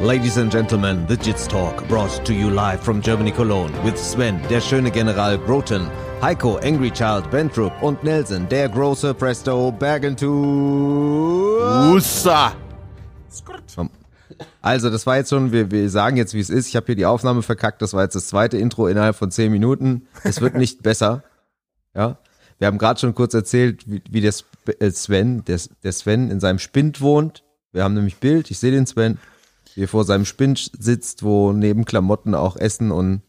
[0.00, 4.38] Ladies and gentlemen, the Jits Talk brought to you live from Germany Cologne with Sven,
[4.50, 10.34] der schöne General Groten, Heiko, Angry Child, Bentrup und Nelson, der große Presto Bergentour.
[11.94, 12.52] Ussa.
[14.60, 16.68] Also, das war jetzt schon, wir, wir sagen jetzt, wie es ist.
[16.68, 17.80] Ich habe hier die Aufnahme verkackt.
[17.80, 20.08] Das war jetzt das zweite Intro innerhalb von zehn Minuten.
[20.24, 21.24] Es wird nicht besser.
[21.94, 22.18] Ja.
[22.58, 24.34] Wir haben gerade schon kurz erzählt, wie, wie der
[24.78, 27.44] äh, Sven, der, der Sven in seinem Spind wohnt.
[27.72, 29.18] Wir haben nämlich Bild, ich sehe den Sven,
[29.76, 33.22] wie er vor seinem Spind sitzt, wo neben Klamotten auch Essen und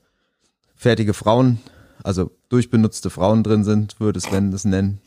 [0.76, 1.60] fertige Frauen,
[2.04, 5.00] also durchbenutzte Frauen drin sind, würde Sven das nennen.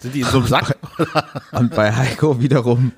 [0.00, 0.76] Sind die in so einem Sack?
[1.52, 2.90] Und bei Heiko wiederum,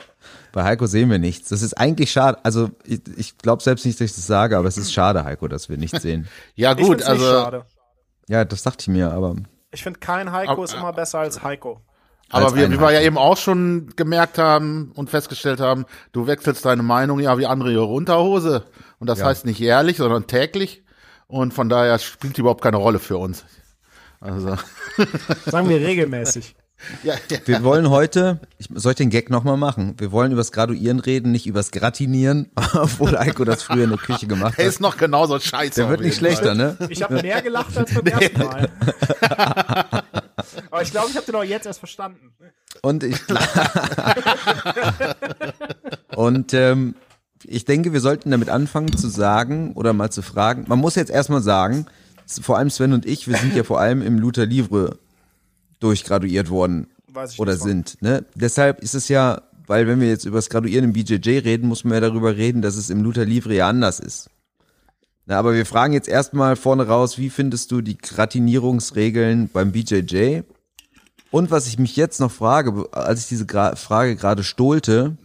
[0.53, 1.51] bei Heiko sehen wir nichts.
[1.51, 2.39] Das ist eigentlich schade.
[2.43, 5.47] Also ich, ich glaube selbst nicht, dass ich das sage, aber es ist schade, Heiko,
[5.47, 6.27] dass wir nichts sehen.
[6.55, 7.67] Ja Ich gut, also schade.
[8.29, 9.37] Ja, das dachte ich mir, aber
[9.73, 11.81] Ich finde, kein Heiko Aber- ist immer besser als Heiko.
[12.31, 16.65] Aber wir, wie wir ja eben auch schon gemerkt haben und festgestellt haben, du wechselst
[16.65, 18.65] deine Meinung ja wie andere ihre Unterhose.
[18.99, 19.27] Und das Ja.
[19.27, 20.83] heißt nicht jährlich, sondern täglich.
[21.27, 23.45] Und von daher spielt die überhaupt keine Rolle für uns.
[24.21, 24.57] Also,
[25.47, 26.55] Sagen wir regelmäßig.
[27.03, 27.39] Ja, ja.
[27.45, 29.95] wir wollen heute, ich, soll ich den Gag nochmal machen?
[29.99, 34.27] Wir wollen übers Graduieren reden, nicht übers Gratinieren, obwohl Heiko das früher in der Küche
[34.27, 34.73] gemacht Er hat.
[34.73, 35.81] ist noch genauso scheiße.
[35.81, 36.77] Der wird nicht schlechter, ne?
[36.89, 38.69] Ich habe mehr gelacht als beim ersten Mal.
[40.71, 42.33] Aber ich glaube, ich habe den auch jetzt erst verstanden.
[42.83, 43.17] Und ich
[46.17, 46.95] und ähm,
[47.45, 50.65] ich denke, wir sollten damit anfangen zu sagen oder mal zu fragen.
[50.69, 51.87] Man muss jetzt erstmal sagen,
[52.41, 54.99] vor allem Sven und ich, wir sind ja vor allem im Luther Livre
[55.81, 56.89] durchgraduiert worden
[57.39, 58.01] oder sind.
[58.03, 58.25] Ne?
[58.35, 61.85] Deshalb ist es ja, weil wenn wir jetzt über das Graduieren im BJJ reden, muss
[61.85, 64.31] man ja darüber reden, dass es im Luther Livre ja anders ist.
[65.27, 70.41] Na, aber wir fragen jetzt erstmal vorne raus, wie findest du die Gratinierungsregeln beim BJJ?
[71.31, 75.17] Und was ich mich jetzt noch frage, als ich diese Gra Frage gerade stohlte,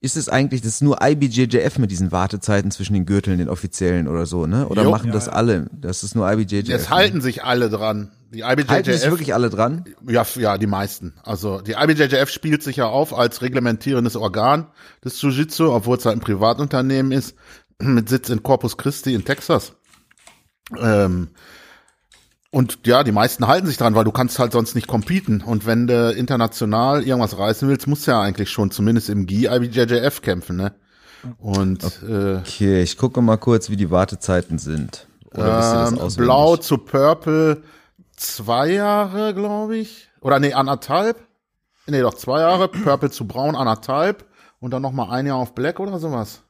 [0.00, 4.06] ist es eigentlich, das ist nur IBJJF mit diesen Wartezeiten zwischen den Gürteln, den offiziellen
[4.06, 4.68] oder so, ne?
[4.68, 4.90] Oder Jo.
[4.90, 5.68] machen das alle?
[5.72, 6.68] Das ist nur IBJJF.
[6.68, 8.12] Jetzt halten sich alle dran.
[8.32, 9.84] Die halten sich IBJJF, wirklich alle dran?
[10.06, 11.14] ja, ja, die meisten.
[11.24, 14.68] Also die IBJJF spielt sich ja auf als reglementierendes Organ
[15.04, 17.34] des Jiu-Jitsu, obwohl es halt ein Privatunternehmen ist,
[17.80, 19.72] mit Sitz in Corpus Christi in Texas.
[20.78, 21.30] Ähm,
[22.58, 25.42] und ja, die meisten halten sich dran, weil du kannst halt sonst nicht competen.
[25.42, 29.46] Und wenn du international irgendwas reißen willst, musst du ja eigentlich schon zumindest im GI
[29.46, 30.72] IBJJF kämpfen, ne?
[31.38, 35.06] Und äh, Okay, ich gucke mal kurz, wie die Wartezeiten sind.
[35.32, 36.14] Oder Ähm?
[36.16, 37.62] Blau zu Purple
[38.16, 40.08] zwei Jahre, glaube ich.
[40.20, 41.16] Oder nee, anderthalb.
[41.86, 42.66] Nee, doch zwei Jahre.
[42.66, 44.26] Purple zu Braun anderthalb.
[44.58, 46.42] Und dann noch mal ein Jahr auf Black oder sowas.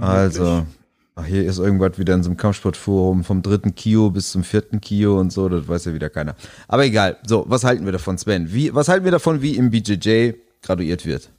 [0.00, 0.66] Also,
[1.14, 4.80] ach, hier ist irgendwas wieder in so einem Kampfsportforum vom dritten Kio bis zum vierten
[4.80, 6.34] Kio und so, das weiß ja wieder keiner.
[6.68, 7.18] Aber egal.
[7.26, 8.52] So, was halten wir davon, Sven?
[8.52, 11.30] Wie, was halten wir davon, wie im BJJ graduiert wird?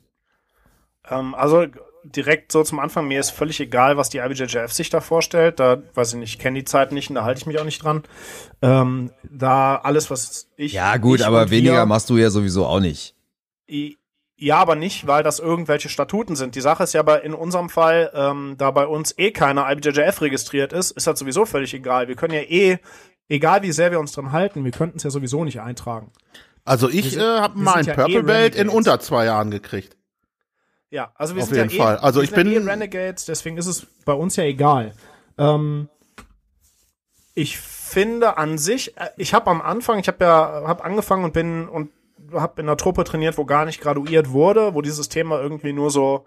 [1.09, 1.65] Ähm, also
[2.05, 5.59] direkt so zum Anfang, mir ist völlig egal, was die IBJJF sich da vorstellt.
[5.59, 7.63] Da weiß ich nicht, ich kenne die Zeit nicht und da halte ich mich auch
[7.65, 8.03] nicht dran.
[8.61, 10.73] Ähm, da alles, was ich.
[10.73, 13.15] Ja, gut, aber weniger wir- machst du ja sowieso auch nicht.
[14.43, 16.55] Ja, aber nicht, weil das irgendwelche Statuten sind.
[16.55, 20.19] Die Sache ist ja bei, in unserem Fall, ähm, da bei uns eh keiner IBJJF
[20.19, 22.09] registriert ist, ist das sowieso völlig egal.
[22.09, 22.77] Wir können ja eh,
[23.29, 26.11] egal wie sehr wir uns dran halten, wir könnten es ja sowieso nicht eintragen.
[26.65, 29.95] Also ich äh, habe mein ja Purple eh Belt in unter zwei Jahren gekriegt.
[30.89, 31.95] Ja, also wir Auf sind jeden ja Fall.
[31.95, 34.43] Eh, Also wir ich sind ja bin- eh Renegades, deswegen ist es bei uns ja
[34.43, 34.93] egal.
[35.37, 35.87] Ähm,
[37.33, 41.31] ich finde an sich, äh, ich habe am Anfang, ich habe ja hab angefangen und
[41.33, 41.89] bin und
[42.33, 45.91] habe in einer Truppe trainiert, wo gar nicht graduiert wurde, wo dieses Thema irgendwie nur
[45.91, 46.25] so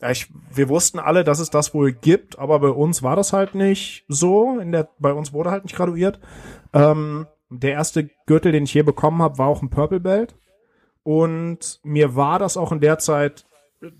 [0.00, 3.32] ja, ich, wir wussten alle, dass es das wohl gibt, aber bei uns war das
[3.32, 4.58] halt nicht so.
[4.58, 6.20] In der, bei uns wurde halt nicht graduiert.
[6.74, 10.34] Ähm, der erste Gürtel, den ich je bekommen habe, war auch ein Purple Belt.
[11.02, 13.46] Und mir war das auch in der Zeit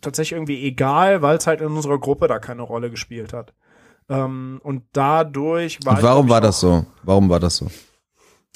[0.01, 3.55] tatsächlich irgendwie egal, weil es halt in unserer Gruppe da keine Rolle gespielt hat.
[4.09, 6.85] Ähm, und dadurch war Und warum ich, war das so?
[7.05, 7.69] Warum war das so?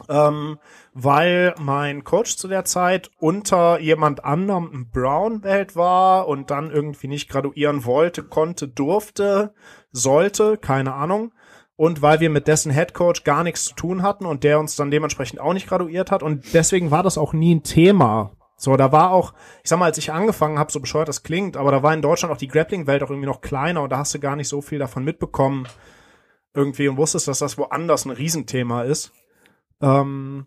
[0.09, 0.59] Ähm,
[0.94, 6.71] weil mein Coach zu der Zeit unter jemand anderem ein Brown Belt war und dann
[6.71, 9.55] irgendwie nicht graduieren wollte, konnte, durfte,
[9.93, 11.32] sollte, keine Ahnung.
[11.76, 14.76] Und weil wir mit dessen Head Coach gar nichts zu tun hatten und der uns
[14.76, 18.32] dann dementsprechend auch nicht graduiert hat und deswegen war das auch nie ein Thema.
[18.56, 19.32] So, da war auch,
[19.62, 22.03] ich sag mal, als ich angefangen habe, so bescheuert das klingt, aber da war in
[22.03, 24.61] Deutschland auch die Grappling-Welt auch irgendwie noch kleiner und da hast du gar nicht so
[24.61, 25.67] viel davon mitbekommen
[26.55, 29.12] irgendwie und wusstest, dass das woanders ein Riesenthema ist.
[29.82, 30.47] Ähm,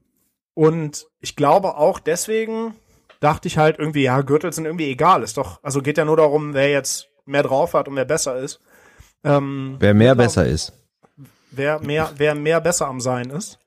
[0.53, 2.75] und ich glaube auch deswegen
[3.19, 5.23] dachte ich halt irgendwie, ja, Gürtel sind irgendwie egal.
[5.23, 8.37] Ist doch, also geht ja nur darum, wer jetzt mehr drauf hat und wer besser
[8.37, 8.59] ist.
[9.23, 10.23] Ähm, Wer mehr Genau.
[10.25, 10.73] besser ist.
[11.51, 13.59] wer mehr, wer mehr besser am Sein ist.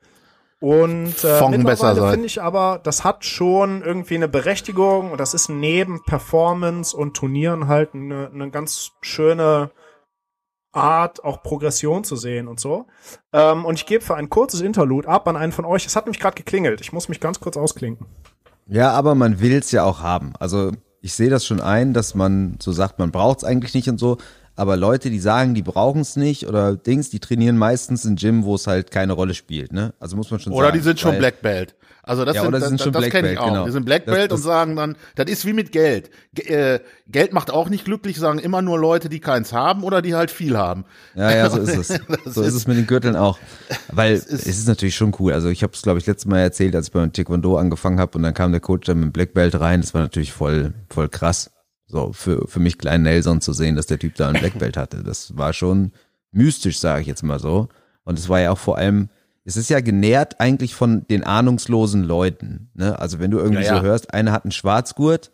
[0.61, 2.11] Und äh, mittlerweile sein.
[2.13, 7.15] finde ich aber, das hat schon irgendwie eine Berechtigung und das ist neben Performance und
[7.15, 9.71] Turnieren halt eine, eine ganz schöne
[10.73, 12.87] Art, auch Progression zu sehen und so.
[13.33, 15.87] Ähm, und ich gebe für ein kurzes Interlude ab an einen von euch.
[15.87, 16.81] Es hat nämlich gerade geklingelt.
[16.81, 18.07] Ich muss mich ganz kurz ausklinken.
[18.67, 20.35] Ja, aber man will's ja auch haben.
[20.39, 23.99] Also ich sehe das schon ein, dass man so sagt, man braucht's eigentlich nicht und
[23.99, 24.19] so.
[24.57, 28.55] Aber Leute, die sagen, die brauchen's nicht oder Dings, die trainieren meistens in Gym, wo
[28.55, 29.73] es halt keine Rolle spielt.
[29.73, 29.93] Ne?
[30.01, 30.79] Also muss man schon Oder sagen.
[30.79, 31.75] die sind schon Black Belt.
[32.03, 33.49] Also das, Ja, sind, oder das, sind schon das Black kenne ich auch.
[33.49, 33.65] genau.
[33.67, 36.09] Die sind Black Das- Belt das- und sagen dann, das ist wie mit Geld.
[36.35, 40.01] Ge äh, Geld macht auch nicht glücklich, sagen immer nur Leute, die keins haben oder
[40.03, 40.85] die halt viel haben.
[41.17, 41.89] Ja, ja, so ist es.
[42.25, 43.39] Das so ist, es mit den Gürteln auch.
[43.93, 45.33] Weil ist- es ist natürlich schon cool.
[45.33, 48.17] Also ich habe es, glaube ich, letztes Mal erzählt, als ich beim Taekwondo angefangen habe
[48.17, 49.81] und dann kam der Coach dann mit dem Black Belt rein.
[49.81, 51.51] Das war natürlich voll, voll krass.
[51.87, 54.77] So für, für mich kleinen Nelson zu sehen, dass der Typ da ein Black Belt
[54.77, 55.03] hatte.
[55.05, 55.93] Das war schon
[56.33, 57.69] mystisch, sage ich jetzt mal so.
[58.05, 59.09] Und es war ja auch vor allem,
[59.45, 62.71] es ist ja genährt eigentlich von den ahnungslosen Leuten.
[62.75, 62.99] Ne?
[62.99, 63.79] Also wenn du irgendwie Ja, ja.
[63.79, 65.31] so hörst, einer hat einen Schwarzgurt,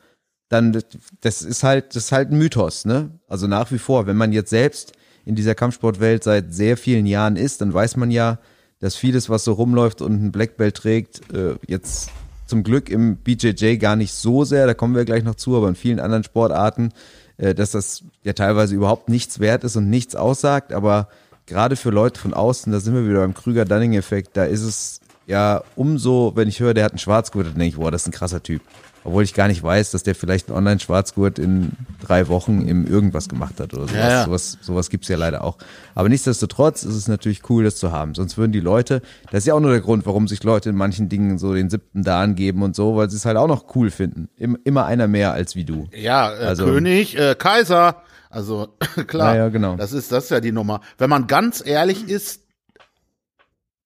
[0.51, 0.79] dann
[1.23, 3.11] das- ist halt das ist halt ein Mythos, ne?
[3.27, 4.93] Also nach wie vor, wenn man jetzt selbst
[5.25, 8.39] in dieser Kampfsportwelt seit sehr vielen Jahren ist, dann weiß man ja,
[8.79, 12.11] dass vieles, was so rumläuft und ein Black Belt trägt, äh, jetzt
[12.53, 15.69] zum Glück im BJJ gar nicht so sehr, da kommen wir gleich noch zu, aber
[15.69, 16.93] in vielen anderen Sportarten,
[17.39, 21.09] äh, dass das ja teilweise überhaupt nichts wert ist und nichts aussagt, aber
[21.47, 25.63] gerade für Leute von außen, da sind wir wieder beim Krüger-Dunning-Effekt, da ist es ja
[25.77, 28.13] umso, wenn ich höre, der hat einen Schwarzgurt, dann denke ich, boah, das ist ein
[28.13, 28.61] krasser Typ.
[29.05, 33.29] Obwohl ich gar nicht weiß, dass der vielleicht einen Online-Schwarzgurt in drei Wochen im irgendwas
[33.29, 33.97] gemacht hat oder sowas.
[33.97, 34.25] Ja, ja.
[34.25, 35.59] Sowas, sowas gibt's ja leider auch.
[35.97, 38.15] Aber nichtsdestotrotz ist es natürlich cool, das zu haben.
[38.15, 39.03] Sonst würden die Leute,
[39.33, 41.69] das ist ja auch nur der Grund, warum sich Leute in manchen Dingen so den
[41.69, 44.29] siebten Dan geben und so, weil sie es halt auch noch cool finden.
[44.37, 45.89] Im, immer einer mehr als wie du.
[45.95, 48.03] Ja, äh, Also- König, äh, Kaiser.
[48.31, 48.69] Also
[49.09, 49.77] klar, Ja, ja, genau.
[49.77, 50.81] das ist das ist ja die Nummer.
[50.97, 52.43] Wenn man ganz ehrlich ist,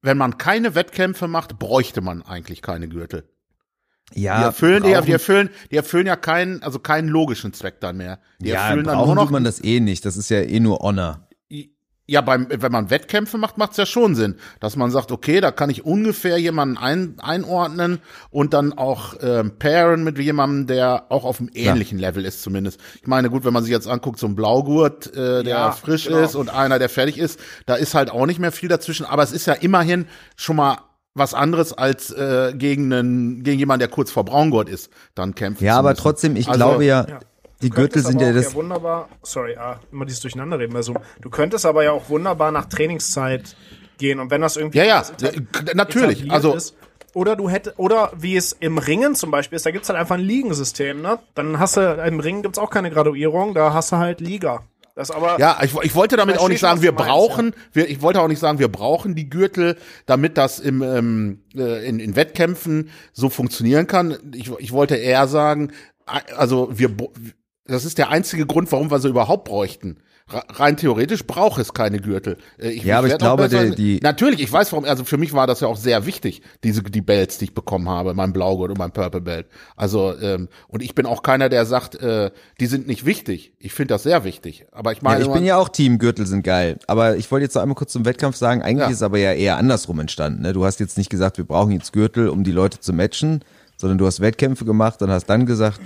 [0.02, 3.24] wenn man keine Wettkämpfe macht, bräuchte man eigentlich keine Gürtel.
[4.14, 7.80] Ja, Die erfüllen, die, brauchen- die erfüllen, die erfüllen ja keinen, also keinen logischen Zweck
[7.80, 8.20] dann mehr.
[8.40, 10.04] Die ja, erfüllen dann brauchen nur noch tut man das eh nicht.
[10.04, 11.26] Das ist ja eh nur Honor.
[12.08, 15.50] Ja, beim, wenn man Wettkämpfe macht, macht's ja schon Sinn, dass man sagt, okay, da
[15.50, 17.98] kann ich ungefähr jemanden ein, einordnen
[18.30, 22.78] und dann auch ähm, pairen mit jemandem, der auch auf einem ähnlichen Level ist zumindest.
[23.02, 26.04] Ich meine, gut, wenn man sich jetzt anguckt, so ein Blaugurt, äh, der Ja, frisch
[26.06, 26.18] genau.
[26.20, 29.24] ist und einer, der fertig ist, da ist halt auch nicht mehr viel dazwischen, aber
[29.24, 30.06] es ist ja immerhin
[30.36, 30.78] schon mal
[31.16, 35.64] was anderes als äh, gegen einen, gegen jemanden, der kurz vor Braungurt ist, dann kämpfen
[35.64, 36.02] Ja, zu aber müssen.
[36.02, 37.20] trotzdem, ich Also, glaube ja, ja.
[37.62, 38.54] die Gürtel sind ja das.
[38.54, 40.98] wunderbar, sorry, ah, immer dieses Durcheinanderreden bei Zoom.
[41.20, 43.56] Du könntest aber ja auch wunderbar nach Trainingszeit
[43.98, 45.02] gehen und wenn das irgendwie Ja, ja,
[45.74, 46.76] natürlich, also- ist,
[47.14, 50.16] oder du hätte oder wie es im Ringen zum Beispiel ist, da gibt's halt einfach
[50.16, 51.18] ein Ligensystem, ne?
[51.34, 54.64] Dann hast du im Ringen gibt's auch keine Graduierung, da hast du halt Liga.
[54.96, 58.00] Das aber Ja, ich, ich wollte damit auch nicht sagen, wir meinst, brauchen, wir, ich
[58.00, 59.76] wollte auch nicht sagen, wir brauchen die Gürtel,
[60.06, 64.16] damit das im, ähm, äh, in, in Wettkämpfen so funktionieren kann.
[64.34, 65.72] Ich, ich wollte eher sagen,
[66.06, 66.96] also wir,
[67.66, 69.98] das ist der einzige Grund, warum wir sie überhaupt bräuchten.
[70.28, 72.36] Re- Rein theoretisch braucht es keine Gürtel.
[72.58, 75.32] Äh, Ich, Ja, aber ich glaube, die- die- natürlich, ich weiß warum, also für mich
[75.32, 78.70] war das ja auch sehr wichtig, diese, die Belts, die ich bekommen habe, mein Blaugurt
[78.72, 79.46] und mein Purple Belt.
[79.76, 83.52] Also, ähm, und ich bin auch keiner, der sagt, äh, die sind nicht wichtig.
[83.60, 84.66] Ich finde das sehr wichtig.
[84.72, 86.80] Aber ich Ja, meine, ich bin ja auch Team Gürtel sind geil.
[86.88, 88.88] Aber ich wollte jetzt noch einmal kurz zum Wettkampf sagen, eigentlich Ja.
[88.88, 90.42] ist es aber ja eher andersrum entstanden.
[90.42, 90.52] Ne?
[90.52, 93.44] Du hast jetzt nicht gesagt, wir brauchen jetzt Gürtel, um die Leute zu matchen,
[93.76, 95.80] sondern du hast Wettkämpfe gemacht und hast dann gesagt,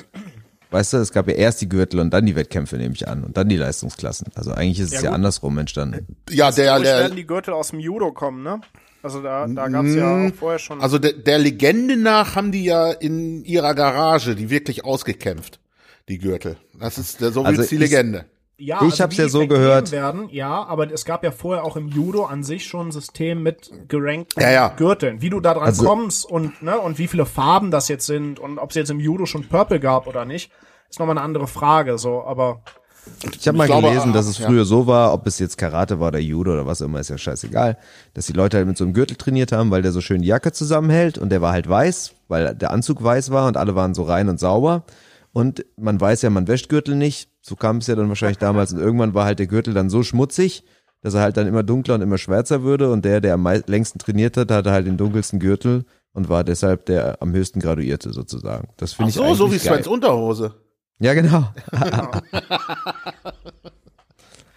[0.71, 3.25] weißt du, es gab ja erst die Gürtel und dann die Wettkämpfe, nehme ich an,
[3.25, 4.29] und dann die Leistungsklassen.
[4.35, 5.15] Also eigentlich ist es Ja, ja, gut.
[5.17, 6.07] andersrum entstanden.
[6.31, 8.61] ja, der, der, werden die Gürtel aus dem Judo kommen, ne?
[9.03, 10.81] Also da, da gab's ja auch vorher schon.
[10.81, 15.59] Also der, der Legende nach haben die ja in ihrer Garage die wirklich ausgekämpft,
[16.09, 16.59] die Gürtel.
[16.79, 18.27] Das ist der, so Also will's die Legende.
[18.61, 19.91] Ja, ich hab's wie ja die so gehört.
[19.91, 23.43] Werden, ja, aber es gab ja vorher auch im Judo an sich schon ein System
[23.43, 24.69] mit gerankten Ja, ja.
[24.77, 25.23] Gürteln.
[25.23, 28.39] Wie du da dran Also- kommst und, ne, und wie viele Farben das jetzt sind
[28.39, 30.53] und ob es jetzt im Judo schon Purple gab oder nicht,
[30.89, 32.61] ist nochmal eine andere Frage, so, aber
[33.33, 34.47] Ich habe mal glaube, gelesen, dass ah, es ja.
[34.47, 37.17] früher so war, ob es jetzt Karate war oder Judo oder was immer, ist ja
[37.19, 37.79] scheißegal,
[38.15, 40.29] dass die Leute halt mit so einem Gürtel trainiert haben, weil der so schön die
[40.29, 43.95] Jacke zusammenhält und der war halt weiß, weil der Anzug weiß war und alle waren
[43.95, 44.83] so rein und sauber.
[45.33, 47.31] Und man weiß ja, man wäscht Gürtel nicht.
[47.41, 48.73] So kam es ja dann wahrscheinlich damals.
[48.73, 50.65] Und irgendwann war halt der Gürtel dann so schmutzig,
[51.03, 52.91] dass er halt dann immer dunkler und immer schwärzer würde.
[52.91, 56.87] Und der, der am längsten trainiert hat, hatte halt den dunkelsten Gürtel und war deshalb
[56.87, 58.69] der am höchsten graduierte sozusagen.
[58.77, 59.59] Das finde ich so, eigentlich so wie.
[59.59, 60.55] Svens Unterhose.
[60.99, 61.49] Ja, genau.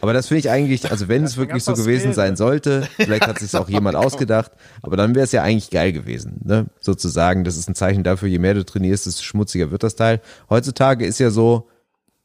[0.04, 2.14] Aber das finde ich eigentlich, also wenn es wirklich so gewesen Stil.
[2.14, 5.94] sein sollte, vielleicht hat sich auch jemand ausgedacht, aber dann wäre es ja eigentlich geil
[5.94, 6.66] gewesen, ne?
[6.82, 10.20] Sozusagen, das ist ein Zeichen dafür, je mehr du trainierst, desto schmutziger wird das Teil.
[10.50, 11.70] Heutzutage ist ja so,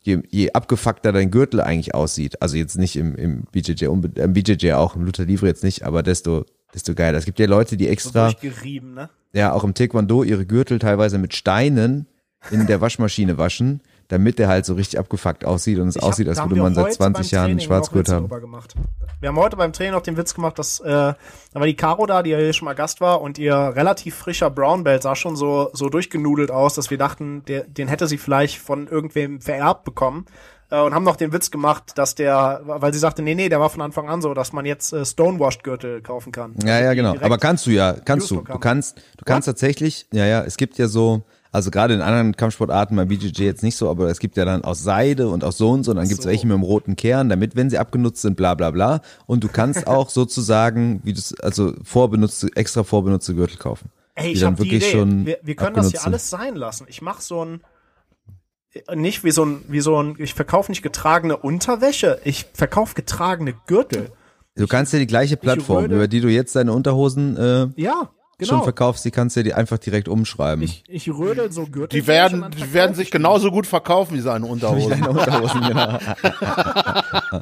[0.00, 4.72] je, je abgefuckter dein Gürtel eigentlich aussieht, also jetzt nicht im, im BJJ, im BJJ
[4.72, 7.16] auch, im Luther Livre jetzt nicht, aber desto desto geiler.
[7.16, 9.08] Es gibt ja Leute, die extra, ne?
[9.32, 12.08] ja, auch im Taekwondo ihre Gürtel teilweise mit Steinen
[12.50, 16.08] in der Waschmaschine waschen, damit der halt so richtig abgefuckt aussieht und es Ich hab-
[16.10, 18.28] aussieht, als da haben würde man seit heute 20 beim Jahren einen Schwarzgurt haben.
[19.20, 21.14] Wir haben heute beim Training noch den Witz gemacht, dass äh, da
[21.54, 24.50] war die Caro da, die ja hier schon mal Gast war und ihr relativ frischer
[24.50, 28.18] Brown Belt sah schon so so durchgenudelt aus, dass wir dachten, der, den hätte sie
[28.18, 30.26] vielleicht von irgendwem vererbt bekommen.
[30.70, 33.58] Äh, und haben noch den Witz gemacht, dass der, weil sie sagte, nee, nee, der
[33.58, 36.54] war von Anfang an so, dass man jetzt äh, Stonewashed-Gürtel kaufen kann.
[36.62, 37.14] Ja, Also ja, die genau.
[37.20, 38.42] Aber kannst du ja, kannst du.
[38.42, 42.36] Du kannst, du kannst tatsächlich, ja, ja, es gibt ja so, also gerade in anderen
[42.36, 45.56] Kampfsportarten, bei BJJ jetzt nicht so, aber es gibt ja dann aus Seide und aus
[45.58, 46.28] so und so, und dann gibt's so.
[46.30, 49.00] welche mit dem roten Kern, damit, wenn sie abgenutzt sind, bla bla bla.
[49.26, 53.90] Und du kannst auch sozusagen, wie du also vorbenutzte, extra vorbenutzte Gürtel kaufen.
[54.14, 54.98] Ey, ich habe die wirklich Idee.
[54.98, 56.86] schon wir, wir können das hier alles sein lassen.
[56.88, 57.60] Ich mache so ein
[58.94, 63.54] nicht wie so ein wie so ein ich verkaufe nicht getragene Unterwäsche, ich verkaufe getragene
[63.66, 64.10] Gürtel.
[64.56, 68.10] Du kannst ja die gleiche Plattform, würde- über die du jetzt deine Unterhosen äh, Ja,
[68.46, 68.64] schon genau.
[68.64, 70.62] verkaufst, die kannst du dir einfach direkt umschreiben.
[70.62, 72.00] Ich, ich rödel so Gürtel.
[72.00, 74.90] Die werden, die werden ich sich genauso gut verkaufen wie seine Unterhosen.
[74.90, 75.98] Deine Unterhosen, genau.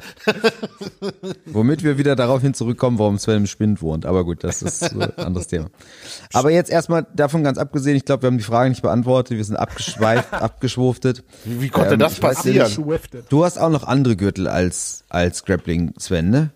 [1.45, 4.07] Womit wir wieder daraufhin zurückkommen, warum Sven im Spind wohnt.
[4.07, 5.67] Aber gut, das ist so ein anderes Thema.
[6.33, 9.43] Aber jetzt erstmal davon ganz abgesehen, ich glaube, wir haben die Frage nicht beantwortet, wir
[9.43, 11.23] sind abgeschweift, abgeschwuftet.
[11.45, 12.71] Wie, wie konnte Ähm, das passieren?
[13.29, 16.49] Du hast auch noch andere Gürtel als, als Grappling, Sven, ne?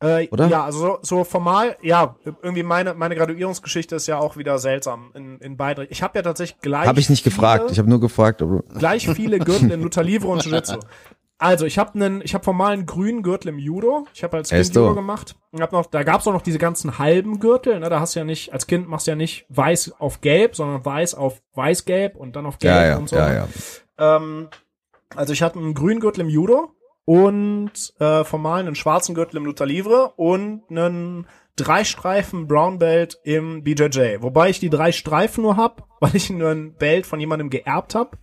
[0.00, 0.46] Äh, Oder?
[0.46, 5.10] Ja, also so, so formal, ja, irgendwie meine meine Graduierungsgeschichte ist ja auch wieder seltsam
[5.14, 5.86] in in beiden.
[5.90, 7.70] Ich habe ja tatsächlich gleich Habe ich nicht viele, gefragt.
[7.72, 10.78] Ich habe nur gefragt, ob gleich viele Gürtel in Luta Livre und Jiu-Jitsu.
[11.40, 14.06] Also, ich habe einen, ich habe formal einen grünen Gürtel im Judo.
[14.12, 14.80] Ich habe als Kind Esto.
[14.80, 15.36] Judo gemacht.
[15.52, 17.78] Und hab noch, da gab's auch noch diese ganzen halben Gürtel.
[17.78, 17.88] Ne?
[17.88, 20.84] Da hast du ja nicht, als Kind machst du ja nicht weiß auf gelb, sondern
[20.84, 23.16] weiß auf weiß-gelb und dann auf gelb ja, ja, und so.
[23.16, 23.48] ja, ja.
[23.98, 24.48] Ähm,
[25.14, 26.72] also ich hatte einen grünen Gürtel im Judo
[27.08, 33.18] und äh, formal einen schwarzen Gürtel im Luta Livre und einen drei Streifen Brown Belt
[33.24, 34.20] im BJJ.
[34.20, 37.94] Wobei ich die drei Streifen nur hab, weil ich nur ein Belt von jemandem geerbt
[37.94, 38.18] hab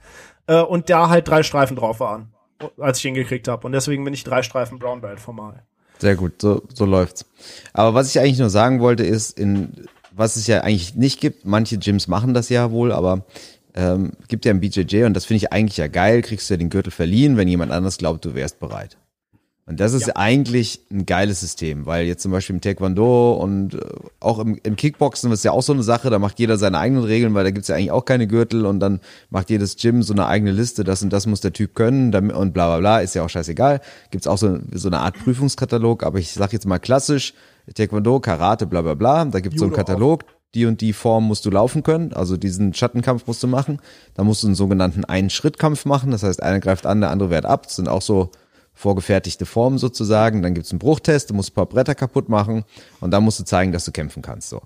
[0.46, 2.32] äh, und da halt drei Streifen drauf waren,
[2.78, 3.66] als ich ihn gekriegt habe.
[3.66, 5.64] Und deswegen bin ich drei Streifen Brown Belt formal.
[5.98, 7.26] Sehr gut, so, so läuft's.
[7.74, 11.44] Aber was ich eigentlich nur sagen wollte, ist, in, was es ja eigentlich nicht gibt,
[11.44, 13.26] manche Gyms machen das ja wohl, aber
[13.76, 16.58] ähm, gibt ja im BJJ und das finde ich eigentlich ja geil, kriegst du ja
[16.58, 18.98] den Gürtel verliehen, wenn jemand anders glaubt, du wärst bereit.
[19.68, 23.80] Und das ist eigentlich ein geiles System, weil jetzt zum Beispiel im Taekwondo und äh,
[24.20, 27.04] auch im, im Kickboxen ist ja auch so eine Sache, da macht jeder seine eigenen
[27.04, 29.00] Regeln, weil da gibt's ja eigentlich auch keine Gürtel und dann
[29.32, 32.54] macht jedes Gym so eine eigene Liste, das und das muss der Typ können und
[32.54, 33.82] bla bla bla, ist ja auch scheißegal.
[34.12, 37.34] Gibt's auch so, so eine Art Prüfungskatalog, aber ich sag jetzt mal klassisch,
[37.74, 39.82] Taekwondo, Karate, bla bla bla, da gibt's so einen Judo
[40.26, 40.35] auch.
[40.56, 43.80] Die und die Form musst du laufen können, also diesen Schattenkampf musst du machen.
[44.14, 47.46] Da musst du einen sogenannten Einen-Schritt-Kampf machen, das heißt, einer greift an, der andere wehrt
[47.46, 47.64] ab.
[47.64, 48.32] Das sind auch so
[48.74, 50.42] vorgefertigte Formen sozusagen.
[50.42, 52.64] Dann gibt's einen Bruchtest, du musst ein paar Bretter kaputt machen
[53.02, 54.50] und dann musst du zeigen, dass du kämpfen kannst.
[54.50, 54.62] So.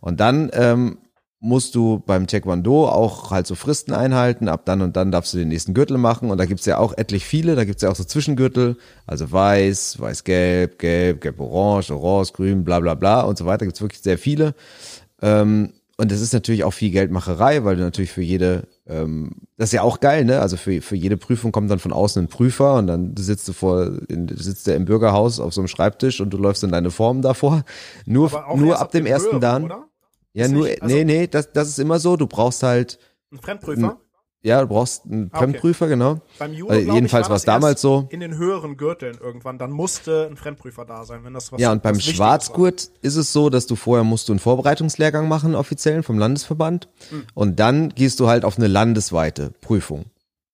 [0.00, 0.98] Und dann ähm,
[1.44, 4.48] musst du beim Taekwondo auch halt so Fristen einhalten.
[4.48, 6.30] Ab dann und dann darfst du den nächsten Gürtel machen.
[6.30, 7.54] Und da gibt's ja auch etlich viele.
[7.54, 12.94] Da gibt's ja auch so Zwischengürtel, also weiß, weiß-gelb, gelb, gelb-orange, orange, grün, bla bla
[12.94, 13.66] bla und so weiter.
[13.66, 14.54] Gibt's wirklich sehr viele.
[15.24, 19.68] Ähm, und das ist natürlich auch viel Geldmacherei, weil du natürlich für jede, ähm, das
[19.68, 20.40] ist ja auch geil, ne?
[20.40, 23.52] Also für, für jede Prüfung kommt dann von außen ein Prüfer und dann sitzt du
[23.52, 26.90] vor, in, sitzt der im Bürgerhaus auf so einem Schreibtisch und du läufst in deine
[26.90, 27.62] Formen davor.
[28.06, 29.64] Nur, nur ab dem ersten höheren, dann.
[29.64, 29.84] Oder?
[30.32, 32.16] Ja, Ist nur, nicht- also- nee, nee, das, das ist immer so.
[32.16, 32.98] Du brauchst halt,
[33.30, 34.00] Ein Fremdprüfer?
[34.44, 35.38] Ja, du brauchst einen Ah, okay.
[35.38, 36.20] Fremdprüfer, genau.
[36.38, 38.06] Beim Judo, Also jedenfalls war es damals so.
[38.10, 39.58] In den höheren Gürteln irgendwann.
[39.58, 43.32] Dann musste ein Fremdprüfer da sein, wenn das was Ja, und beim Schwarzgurt ist es
[43.32, 46.88] so, dass du vorher musst du einen Vorbereitungslehrgang machen, offiziellen vom Landesverband.
[47.10, 47.24] Hm.
[47.34, 50.04] Und dann gehst du halt auf eine landesweite Prüfung.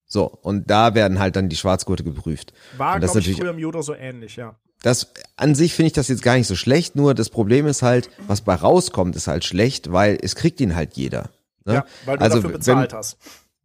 [0.06, 2.52] So, und da werden halt dann die Schwarzgurte geprüft.
[2.76, 4.56] War, war und das glaube ich, natürlich- früher im Judo so ähnlich, ja.
[4.82, 7.82] Das an sich finde ich das jetzt gar nicht so schlecht, nur das Problem ist
[7.82, 11.28] halt, was bei rauskommt, ist halt schlecht, weil es kriegt ihn halt jeder.
[11.66, 11.74] Ne?
[11.74, 13.18] Ja, weil du Also, dafür wenn- bezahlt hast.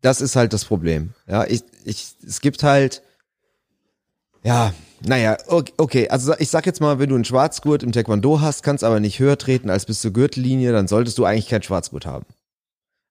[0.05, 1.13] Das ist halt das Problem.
[1.27, 3.01] Ja, ich, ich, es gibt halt,
[4.43, 8.39] ja, naja, okay, okay, also ich sag jetzt mal, wenn du einen Schwarzgurt im Taekwondo
[8.41, 11.63] hast, kannst aber nicht höher treten als bis zur Gürtellinie, dann solltest du eigentlich keinen
[11.63, 12.25] Schwarzgurt haben.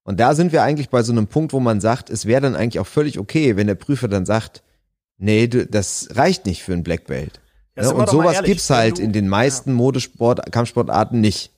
[0.04, 2.54] Und da sind wir eigentlich bei so einem Punkt, wo man sagt, es wäre dann
[2.56, 4.62] eigentlich auch völlig okay, wenn der Prüfer dann sagt,
[5.18, 7.40] nee, du, das reicht nicht für ein Black Belt.
[7.76, 11.50] Ja, Ja, wir und sowas ehrlich, gibt's halt du- in den meisten Modesport, Kampfsportarten nicht.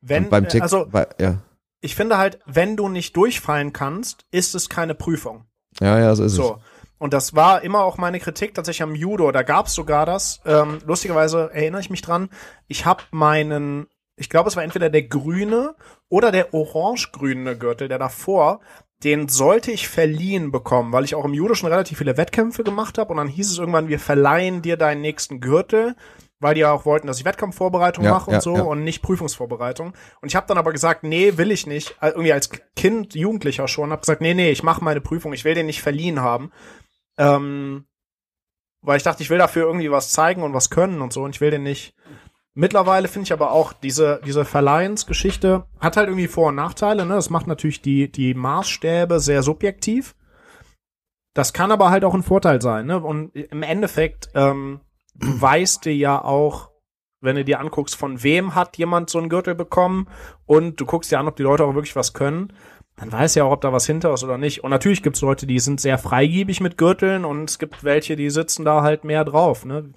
[0.00, 1.42] Wenn, und beim äh, Tick, also bei, ja.
[1.84, 5.44] Ich finde halt, wenn du nicht durchfallen kannst, ist es keine Prüfung.
[5.80, 6.58] ja, ja, so ist So.
[6.96, 9.30] Und das war immer auch meine Kritik tatsächlich am Judo.
[9.32, 10.40] Da gab's sogar das.
[10.46, 12.30] Ähm, lustigerweise erinnere ich mich dran.
[12.68, 13.86] Ich habe meinen,
[14.16, 15.74] ich glaube, es war entweder der grüne
[16.08, 18.60] oder der orange-grüne Gürtel, der davor,
[19.02, 22.96] den sollte ich verliehen bekommen, weil ich auch im Judo schon relativ viele Wettkämpfe gemacht
[22.96, 23.10] habe.
[23.10, 25.96] Und dann hieß es irgendwann, wir verleihen dir deinen nächsten Gürtel,
[26.44, 28.62] weil die ja auch wollten, dass ich Wettkampfvorbereitung Ja, mache und ja, so ja.
[28.62, 29.94] und nicht Prüfungsvorbereitung.
[30.20, 31.96] Und ich habe dann aber gesagt, nee, will ich nicht.
[32.02, 35.54] Irgendwie als Kind, Jugendlicher schon, habe gesagt, nee, nee, ich mache meine Prüfung, ich will
[35.54, 36.52] den nicht verliehen haben.
[37.16, 37.86] Ähm,
[38.82, 41.34] weil ich dachte, ich will dafür irgendwie was zeigen und was können und so und
[41.34, 41.94] ich will den nicht.
[42.52, 47.14] Mittlerweile finde ich aber auch diese, diese Verleihensgeschichte hat halt irgendwie Vor- und Nachteile, ne?
[47.14, 50.14] Das macht natürlich die, die Maßstäbe sehr subjektiv.
[51.32, 53.00] Das kann aber halt auch ein Vorteil sein, ne?
[53.02, 54.80] Und im Endeffekt, ähm,
[55.14, 56.70] weißt dir ja auch,
[57.20, 60.08] wenn du dir anguckst, von wem hat jemand so einen Gürtel bekommen
[60.46, 62.52] und du guckst dir an, ob die Leute auch wirklich was können,
[62.96, 64.62] dann weißt du ja auch, ob da was hinter ist oder nicht.
[64.62, 68.30] Und natürlich gibt's Leute, die sind sehr freigiebig mit Gürteln und es gibt welche, die
[68.30, 69.90] sitzen da halt mehr drauf, ne?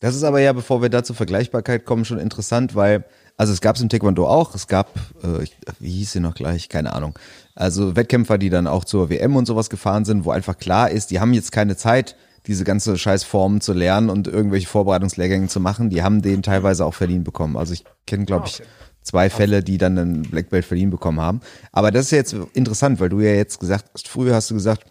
[0.00, 3.04] Das ist aber ja, bevor wir da zur Vergleichbarkeit kommen, schon interessant, weil,
[3.36, 5.46] also es gab es im Taekwondo auch, es gab, äh,
[5.78, 7.16] wie hieß sie noch gleich, keine Ahnung.
[7.54, 11.12] Also Wettkämpfer, die dann auch zur WM und sowas gefahren sind, wo einfach klar ist,
[11.12, 15.60] die haben jetzt keine Zeit, diese ganze scheiß Formen zu lernen und irgendwelche Vorbereitungslehrgänge zu
[15.60, 17.56] machen, die haben den teilweise auch verdient bekommen.
[17.56, 18.68] Also ich kenne, glaube ich, Ah, okay.
[19.02, 21.40] zwei Fälle, die dann einen Black Belt verdient bekommen haben.
[21.70, 24.84] Aber das ist jetzt interessant, weil du ja jetzt gesagt hast, früher hast du gesagt,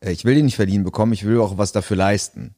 [0.00, 2.54] äh, ich will den nicht verdienen bekommen, ich will auch was dafür leisten.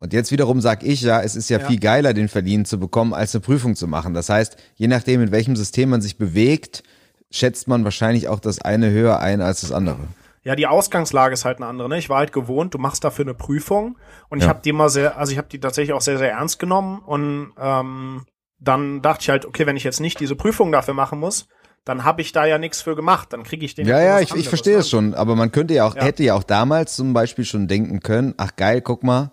[0.00, 1.66] Und jetzt wiederum sag ich ja, es ist ja, Ja.
[1.68, 4.12] viel geiler, den Verdienen zu bekommen, als eine Prüfung zu machen.
[4.12, 6.82] Das heißt, je nachdem, in welchem System man sich bewegt,
[7.30, 9.98] schätzt man wahrscheinlich auch das eine höher ein als das andere.
[10.44, 11.88] Ja, die Ausgangslage ist halt eine andere.
[11.88, 11.98] Ne?
[11.98, 13.98] Ich war halt gewohnt, du machst dafür eine Prüfung
[14.28, 14.50] und ich Ja.
[14.50, 17.52] habe die immer sehr, also ich habe die tatsächlich auch sehr, sehr ernst genommen und
[17.58, 18.24] ähm,
[18.58, 21.48] dann dachte ich halt, okay, wenn ich jetzt nicht diese Prüfung dafür machen muss,
[21.84, 24.34] dann habe ich da ja nichts für gemacht, dann kriege ich den Ja, ja, ich,
[24.34, 24.80] ich verstehe ne?
[24.80, 26.04] es schon, aber man könnte ja auch, Ja.
[26.04, 29.32] hätte ja auch damals zum Beispiel schon denken können, ach geil, guck mal,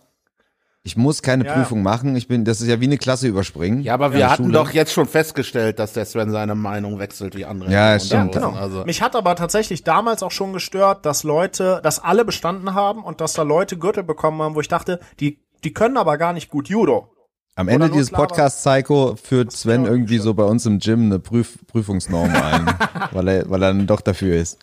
[0.84, 3.82] ich muss keine Ja, Prüfung machen, ich bin, das ist ja wie eine Klasse überspringen.
[3.82, 4.54] Ja, aber wir hatten Schule.
[4.54, 7.72] doch jetzt schon festgestellt, dass der Sven seine Meinung wechselt wie andere.
[7.72, 8.34] Ja, stimmt.
[8.34, 8.54] Genau.
[8.54, 13.04] Also, Mich hat aber tatsächlich damals auch schon gestört, dass Leute, dass alle bestanden haben
[13.04, 16.34] und dass da Leute Gürtel bekommen haben, wo ich dachte, die, die können aber gar
[16.34, 17.14] nicht gut Judo.
[17.56, 18.28] Am Ende dieses Sklaver.
[18.28, 22.66] Podcast Psycho führt Sven irgendwie so bei uns im Gym eine Prüf Prüfungsnorm ein,
[23.12, 24.58] weil er, weil er dann doch dafür ist.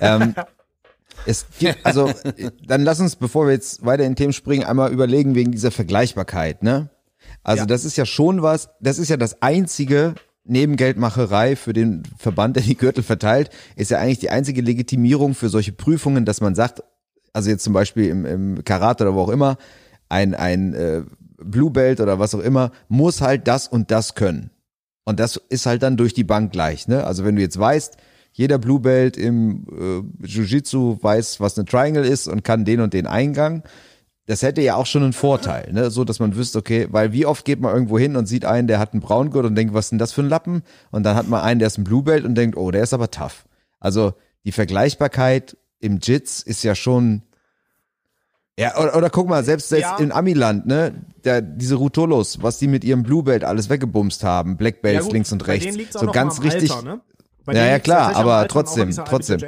[0.00, 0.34] Ähm,
[1.26, 2.10] es gibt, also,
[2.66, 6.62] dann lass uns, bevor wir jetzt weiter in Themen springen, einmal überlegen wegen dieser Vergleichbarkeit,
[6.62, 6.90] ne?
[7.42, 7.66] Also, Ja.
[7.66, 12.62] das ist ja schon was, das ist ja das einzige Nebengeldmacherei für den Verband, der
[12.62, 16.82] die Gürtel verteilt, ist ja eigentlich die einzige Legitimierung für solche Prüfungen, dass man sagt,
[17.32, 19.58] also jetzt zum Beispiel im, im Karate oder wo auch immer,
[20.08, 21.02] ein, ein äh,
[21.42, 24.50] Blue Belt oder was auch immer, muss halt das und das können.
[25.04, 26.88] Und das ist halt dann durch die Bank gleich.
[26.88, 27.04] Ne?
[27.04, 27.96] Also wenn du jetzt weißt,
[28.32, 29.66] jeder Blue Belt im
[30.22, 33.62] äh, Jiu-Jitsu weiß, was eine Triangle ist und kann den und den Eingang,
[34.26, 35.90] das hätte ja auch schon einen Vorteil, ne?
[35.90, 38.68] so dass man wüsste, okay, weil wie oft geht man irgendwo hin und sieht einen,
[38.68, 40.62] der hat einen Braungurt und denkt, was ist denn das für ein Lappen?
[40.92, 42.94] Und dann hat man einen, der ist ein Blue Belt und denkt, oh, der ist
[42.94, 43.44] aber tough.
[43.80, 44.14] Also
[44.44, 47.22] die Vergleichbarkeit im Jits ist ja schon
[48.58, 49.98] ja, oder, oder guck mal, selbst, selbst Ja.
[49.98, 50.92] in Amiland, ne,
[51.24, 55.12] der, diese Rutolos, was die mit ihrem Blue Belt alles weggebumst haben, Black Belts Ja,
[55.12, 57.00] links und rechts, so ganz richtig, Alter, ne?
[57.44, 59.40] Bei Ja, ja, klar, aber auch an trotzdem, trotzdem.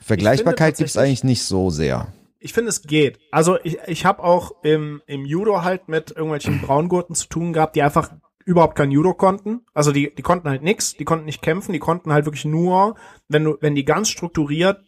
[0.00, 2.08] Vergleichbarkeit Ich finde gibt's eigentlich nicht so sehr.
[2.38, 3.18] Ich finde, es geht.
[3.30, 7.74] Also ich, ich habe auch im, im Judo halt mit irgendwelchen Braungurten zu tun gehabt,
[7.74, 8.10] die einfach
[8.44, 9.62] überhaupt kein Judo konnten.
[9.72, 12.96] Also die, die konnten halt nix, die konnten nicht kämpfen, die konnten halt wirklich nur,
[13.28, 14.82] wenn du, wenn die ganz strukturiert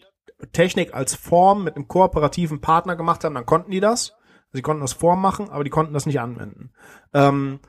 [0.53, 4.13] Technik als Form mit einem kooperativen Partner gemacht haben, dann konnten die das.
[4.53, 6.73] Sie konnten das Form machen, aber die konnten das nicht anwenden.
[7.15, 7.61] Ähm,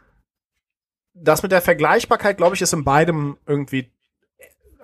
[1.14, 3.92] das mit der Vergleichbarkeit, glaube ich, ist in beidem irgendwie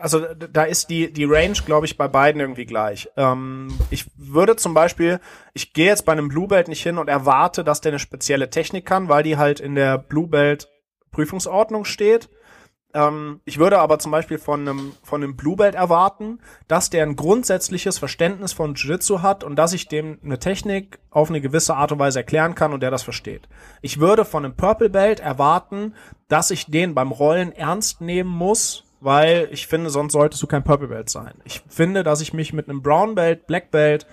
[0.04, 3.10] also da ist die, die Range, glaube ich, bei beiden irgendwie gleich.
[3.16, 5.22] Ähm, ich würde zum Beispiel,
[5.54, 8.50] ich gehe jetzt bei einem Blue Belt nicht hin und erwarte, dass der eine spezielle
[8.50, 10.68] Technik kann, weil die halt in der Blue Belt
[11.12, 12.30] Prüfungsordnung steht.
[12.94, 17.04] Ähm, ich würde aber zum Beispiel von einem, von einem Blue Belt erwarten, dass der
[17.04, 21.76] ein grundsätzliches Verständnis von Jiu-Jitsu hat und dass ich dem eine Technik auf eine gewisse
[21.76, 23.48] Art und Weise erklären kann und der das versteht.
[23.82, 25.94] Ich würde von einem Purple Belt erwarten,
[26.28, 30.64] dass ich den beim Rollen ernst nehmen muss, weil ich finde, sonst solltest du kein
[30.64, 31.34] Purple Belt sein.
[31.44, 34.06] Ich finde, dass ich mich mit einem Brown Belt, Black Belt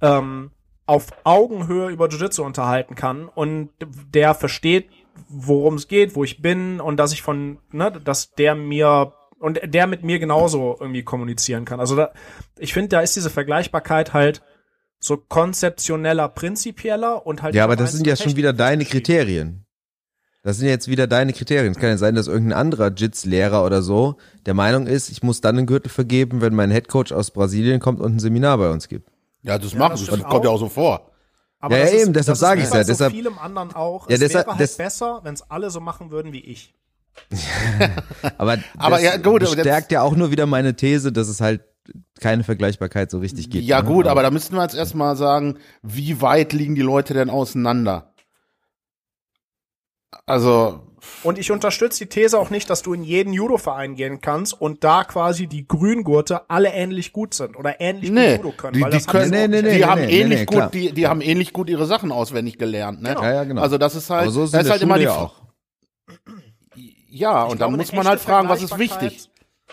[0.00, 0.50] ähm,
[0.86, 4.88] auf Augenhöhe über Jiu-Jitsu unterhalten kann und der versteht,
[5.28, 9.60] worum es geht, wo ich bin und dass ich von, ne, dass der mir und
[9.62, 11.80] der mit mir genauso irgendwie kommunizieren kann.
[11.80, 12.12] Also da,
[12.58, 14.42] ich finde, da ist diese Vergleichbarkeit halt
[14.98, 17.54] so konzeptioneller, prinzipieller und halt.
[17.54, 18.84] Ja, aber das sind ja schon wieder deine.
[18.84, 19.65] Kriterien.
[20.46, 21.72] Das sind jetzt wieder deine Kriterien.
[21.72, 25.40] Es kann ja sein, dass irgendein anderer Jits-Lehrer oder so der Meinung ist, ich muss
[25.40, 28.86] dann einen Gürtel vergeben, wenn mein Headcoach aus Brasilien kommt und ein Seminar bei uns
[28.88, 29.10] gibt.
[29.42, 30.06] ja, das Ja, machen das sie.
[30.06, 30.58] stimmt Das kommt ja auch.
[30.58, 31.10] so vor.
[31.58, 32.92] Aber Ja, das ja, ist, eben, deshalb das sag ist ich's wie bei ja, So
[32.92, 34.08] deshalb- vielem anderen auch.
[34.08, 36.74] Ja, es deshalb- wäre halt das- besser, wenn es alle so machen würden wie ich.
[38.38, 41.40] Aber, Aber das ja, gut, aber bestärkt ja auch nur wieder meine These, dass es
[41.40, 41.62] halt
[42.20, 43.64] keine Vergleichbarkeit so richtig gibt.
[43.64, 43.88] Ja ne?
[43.88, 48.12] gut, aber da müssten wir jetzt erstmal sagen, wie weit liegen die Leute denn auseinander?
[50.26, 50.80] Also.
[51.22, 54.82] Und ich unterstütze die These auch nicht, dass du in jeden Judo-Verein gehen kannst und
[54.82, 58.72] da quasi die Grüngurte alle ähnlich gut sind oder ähnlich Nee, gut Judo können.
[58.74, 60.74] die, weil die, das können, Nee, nee, nee, die nee, haben nee, ähnlich nee, gut,
[60.74, 63.10] die, die haben ähnlich gut ihre Sachen auswendig gelernt, ne?
[63.14, 63.62] Ja, ja, genau.
[63.62, 65.42] Also das ist halt, Aber so ist das ist halt immer die, auch.
[67.08, 69.30] ja, Ich und dann eine muss man halt fragen, was ist wichtig.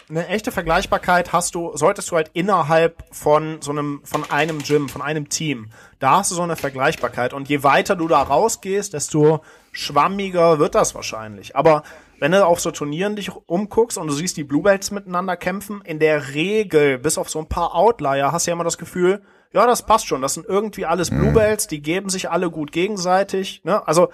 [0.09, 4.89] Eine echte Vergleichbarkeit hast du, solltest du halt innerhalb von so einem, von einem Gym,
[4.89, 5.69] von einem Team.
[5.99, 7.33] Da hast du so eine Vergleichbarkeit.
[7.33, 11.55] Und je weiter du da rausgehst, desto schwammiger wird das wahrscheinlich.
[11.55, 11.83] Aber
[12.19, 15.99] wenn du auf so Turnieren dich umguckst und du siehst die Bluebelts miteinander kämpfen, in
[15.99, 19.21] der Regel, bis auf so ein paar Outlier, hast du ja immer das Gefühl,
[19.53, 20.21] ja, das passt schon.
[20.21, 23.61] Das sind irgendwie alles Bluebelts, die geben sich alle gut gegenseitig.
[23.63, 23.87] Ne?
[23.87, 24.09] Also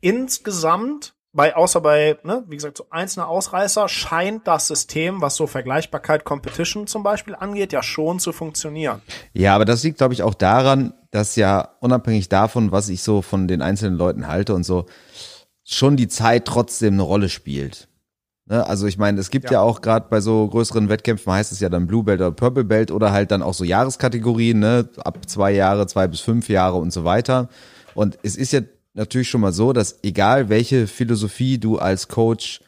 [0.00, 5.46] insgesamt, bei, außer bei, ne, wie gesagt, so einzelne Ausreißer, scheint das System, was so
[5.46, 9.02] Vergleichbarkeit Competition zum Beispiel angeht, ja schon zu funktionieren.
[9.34, 13.22] Ja, aber das liegt, glaube ich, auch daran, dass ja unabhängig davon, was ich so
[13.22, 14.86] von den einzelnen Leuten halte und so,
[15.62, 17.88] schon die Zeit trotzdem eine Rolle spielt.
[18.46, 18.66] Ne?
[18.66, 19.60] Also ich meine, es gibt ja, Ja.
[19.60, 22.90] auch gerade bei so größeren Wettkämpfen heißt es ja dann Blue Belt oder Purple Belt
[22.90, 24.88] oder halt dann auch so Jahreskategorien, ne?
[25.04, 27.48] ab zwei Jahre, zwei bis fünf Jahre und so weiter.
[27.94, 28.60] Und es ist ja
[28.96, 32.60] natürlich schon mal so, dass egal welche Philosophie du als Coach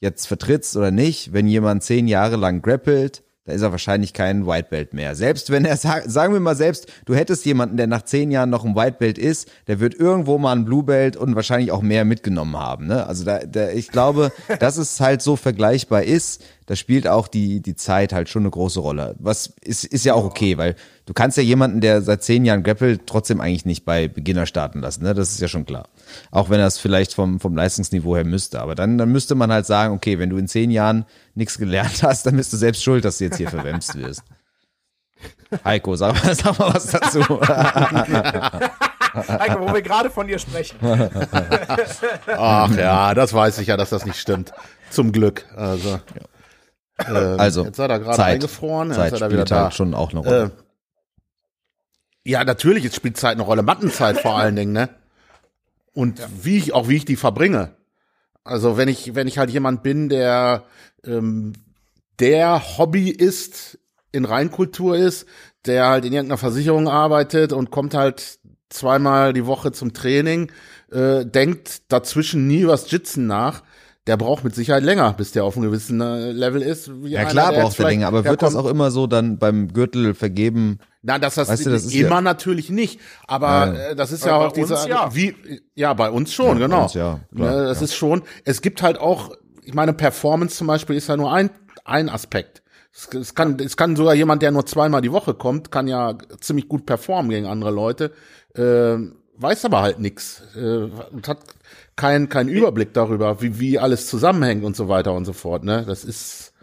[0.00, 4.46] jetzt vertrittst oder nicht, wenn jemand zehn Jahre lang grappelt, da ist er wahrscheinlich kein
[4.46, 5.14] White Belt mehr.
[5.14, 8.50] Selbst wenn er, sa- sagen wir mal selbst, du hättest jemanden, der nach zehn Jahren
[8.50, 11.80] noch ein White Belt ist, der wird irgendwo mal ein Blue Belt und wahrscheinlich auch
[11.80, 12.86] mehr mitgenommen haben.
[12.86, 13.06] Ne?
[13.06, 17.60] Also da, da, ich glaube, dass es halt so vergleichbar ist, da spielt auch die,
[17.62, 19.16] die Zeit halt schon eine große Rolle.
[19.18, 20.76] Was ist, ist ja auch okay, weil
[21.08, 24.80] du kannst ja jemanden, der seit zehn Jahren grappelt, trotzdem eigentlich nicht bei Beginner starten
[24.80, 25.04] lassen.
[25.04, 25.14] Ne?
[25.14, 25.88] Das ist ja schon klar.
[26.30, 28.60] Auch wenn er es vielleicht vom, vom Leistungsniveau her müsste.
[28.60, 32.02] Aber dann, dann müsste man halt sagen, okay, wenn du in zehn Jahren nichts gelernt
[32.02, 34.22] hast, dann bist du selbst schuld, dass du jetzt hier verwemst wirst.
[35.64, 37.20] Heiko, sag mal, sag mal was dazu.
[39.28, 40.76] Heiko, wo wir gerade von dir sprechen.
[42.36, 44.52] Ach ja, das weiß ich ja, dass das nicht stimmt.
[44.90, 45.46] Zum Glück.
[45.56, 46.00] Also,
[47.08, 49.62] ähm, Also, jetzt seid ihr gerade eingefroren, Zeit jetzt seid ihr wieder spielt da.
[49.64, 50.42] halt schon auch eine Rolle.
[50.44, 50.67] Äh,
[52.28, 53.62] ja, natürlich, es spielt Zeit eine Rolle.
[53.62, 54.90] Mattenzeit vor allen Dingen, ne?
[55.94, 57.74] Und wie ich, auch wie ich die verbringe.
[58.44, 60.64] Also wenn ich, wenn ich halt jemand bin, der
[61.04, 61.54] ähm,
[62.18, 63.78] der Hobby ist,
[64.12, 65.26] in Reinkultur ist,
[65.64, 68.38] der halt in irgendeiner Versicherung arbeitet und kommt halt
[68.68, 70.52] zweimal die Woche zum Training,
[70.92, 73.62] äh, denkt dazwischen nie übers Jitzen nach,
[74.08, 76.90] der braucht mit Sicherheit länger, bis der auf einem gewissen äh, Level ist.
[77.04, 79.06] wie ja einer, klar der jetzt braucht er länger, aber wird das auch immer so
[79.06, 80.78] dann beim Gürtel vergeben?
[81.02, 82.98] na, das, das, Weißt du, das ist immer ja- natürlich nicht.
[83.28, 83.72] Aber Ja.
[83.90, 85.14] äh, das ist ja Aber auch bei uns diese, ja.
[85.14, 85.34] wie,
[85.76, 86.82] ja, bei uns schon, Ja, genau.
[86.84, 87.84] uns ja, klar, Ne, das ja.
[87.84, 89.30] ist schon, es gibt halt auch,
[89.62, 91.50] ich meine, Performance zum Beispiel ist ja nur ein,
[91.84, 92.62] ein Aspekt.
[92.94, 96.16] Es, es kann, es kann sogar jemand, der nur zweimal die Woche kommt, kann ja
[96.40, 98.12] ziemlich gut performen gegen andere Leute,
[98.54, 98.96] äh,
[99.40, 101.38] weiß aber halt nix äh, und hat
[101.98, 105.64] keinen keinen Überblick darüber, wie, wie alles zusammenhängt und so weiter und so fort.
[105.64, 106.54] Ne, das ist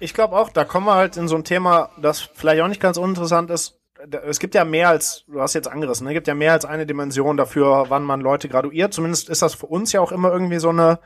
[0.00, 2.80] Ich glaube auch, da kommen wir halt in so ein Thema, das vielleicht auch nicht
[2.80, 3.78] ganz uninteressant ist.
[4.26, 6.12] Es gibt ja mehr als, du hast jetzt angerissen, ne?
[6.12, 8.94] es gibt ja mehr als eine Dimension dafür, wann man Leute graduiert.
[8.94, 11.00] Zumindest ist das für uns ja auch immer irgendwie so eine,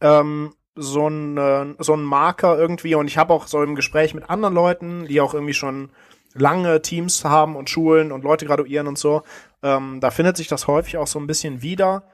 [0.00, 2.94] ähm, so ein, äh, so ein Marker irgendwie.
[2.94, 5.90] Und ich habe auch so im Gespräch mit anderen Leuten, die auch irgendwie schon
[6.34, 9.22] lange Teams haben und Schulen und Leute graduieren und so,
[9.62, 12.04] ähm, da findet sich das häufig auch so ein bisschen wieder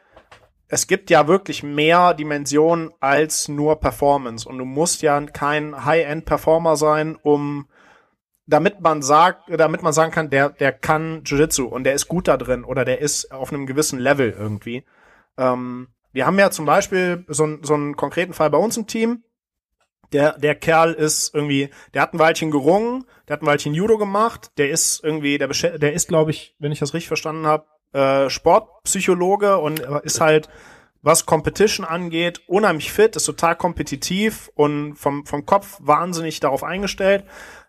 [0.74, 4.48] es gibt ja wirklich mehr Dimensionen als nur Performance.
[4.48, 7.68] Und du musst ja kein High-End-Performer sein, um
[8.46, 12.26] damit man sagt, damit man sagen kann, der, der kann Jiu-Jitsu und der ist gut
[12.26, 14.84] da drin oder der ist auf einem gewissen Level irgendwie.
[15.38, 18.88] Ähm, wir haben ja zum Beispiel so, einen- so einen konkreten Fall bei uns im
[18.88, 19.22] Team.
[20.12, 23.96] Der, der Kerl ist irgendwie, der hat ein Weilchen gerungen, der hat ein Weilchen Judo
[23.96, 27.66] gemacht, der ist irgendwie, der, der ist, glaube ich, wenn ich das richtig verstanden habe,
[27.94, 30.48] äh, Sportpsychologe und ist halt,
[31.02, 37.24] was Competition angeht, unheimlich fit, ist total kompetitiv und vom, vom Kopf wahnsinnig darauf eingestellt.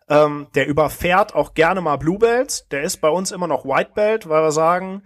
[0.07, 2.67] Ähm, der überfährt auch gerne mal Blue Belts.
[2.69, 5.03] Der ist bei uns immer noch White Belt, weil wir sagen,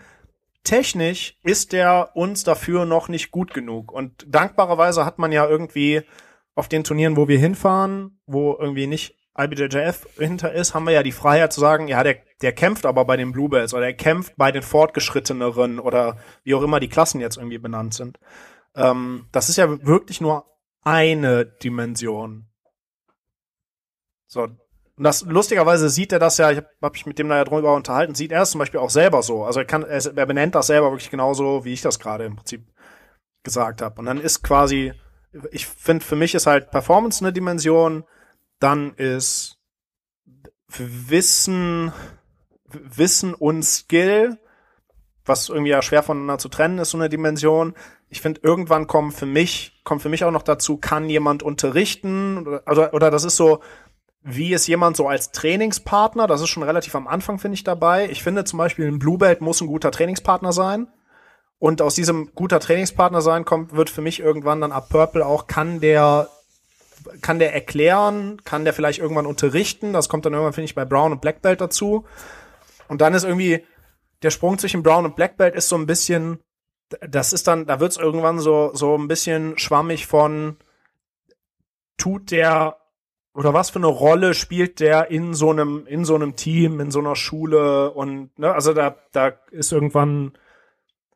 [0.63, 3.91] technisch ist der uns dafür noch nicht gut genug.
[3.91, 6.03] Und dankbarerweise hat man ja irgendwie
[6.55, 11.03] auf den Turnieren, wo wir hinfahren, wo irgendwie nicht IBJJF hinter ist, haben wir ja
[11.03, 14.35] die Freiheit zu sagen, ja, der, der kämpft aber bei den Bluebells oder der kämpft
[14.37, 18.19] bei den Fortgeschritteneren oder wie auch immer die Klassen jetzt irgendwie benannt sind.
[18.75, 20.45] Ähm, das ist ja wirklich nur
[20.83, 22.47] eine Dimension.
[24.27, 24.43] So.
[24.43, 27.45] Und das, lustigerweise sieht er das ja, ich habe hab mich mit dem da ja
[27.45, 29.45] drüber unterhalten, sieht er es zum Beispiel auch selber so.
[29.45, 32.35] Also er kann, er, er benennt das selber wirklich genauso, wie ich das gerade im
[32.35, 32.67] Prinzip
[33.43, 33.99] gesagt habe.
[33.99, 34.93] Und dann ist quasi,
[35.51, 38.03] ich finde, für mich ist halt Performance eine Dimension,
[38.59, 39.57] dann ist
[40.67, 41.91] Wissen,
[42.65, 44.37] Wissen und Skill
[45.29, 47.73] was irgendwie ja schwer voneinander zu trennen ist, so eine Dimension.
[48.09, 52.39] Ich finde, irgendwann kommen für mich, kommt für mich auch noch dazu, kann jemand unterrichten,
[52.39, 53.59] oder, oder, oder das ist so,
[54.21, 56.27] wie ist jemand so als Trainingspartner?
[56.27, 58.09] Das ist schon relativ am Anfang, finde ich, dabei.
[58.09, 60.87] Ich finde zum Beispiel, ein Blue Belt muss ein guter Trainingspartner sein.
[61.57, 65.47] Und aus diesem guter Trainingspartner sein kommt, wird für mich irgendwann dann ab Purple auch,
[65.47, 66.29] kann der,
[67.21, 69.93] kann der erklären, kann der vielleicht irgendwann unterrichten.
[69.93, 72.05] Das kommt dann irgendwann, finde ich, bei Brown und Black Belt dazu.
[72.87, 73.63] Und dann ist irgendwie,
[74.21, 76.39] der Sprung zwischen Brown und Black Belt ist so ein bisschen,
[77.07, 80.57] das ist dann, da wird's irgendwann so, so ein bisschen schwammig von,
[81.99, 82.77] tut der
[83.35, 86.89] oder was für eine Rolle spielt der in so einem in so einem Team, in
[86.89, 90.33] so einer Schule und ne, also da da ist irgendwann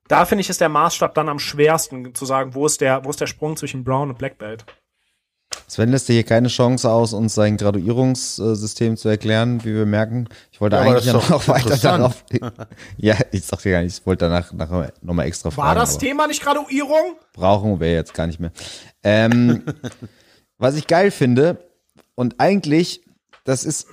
[0.08, 3.10] da finde ich ist der Maßstab dann am schwersten zu sagen, wo ist der wo
[3.10, 4.66] ist der Sprung zwischen Brown und Black Belt.
[5.68, 10.28] Sven lässt dir hier keine Chance aus, uns sein Graduierungssystem zu erklären, wie wir merken.
[10.52, 12.24] Ich wollte Ja, eigentlich noch weiter darauf.
[12.98, 15.68] ja, ich sag dir gar nicht, ich wollte danach, nachher nochmal extra fragen.
[15.68, 17.18] War das Thema nicht Graduierung?
[17.34, 18.52] Brauchen wir jetzt gar nicht mehr.
[19.04, 19.64] Ähm,
[20.58, 21.58] was ich geil finde,
[22.16, 23.02] und eigentlich,
[23.44, 23.88] das ist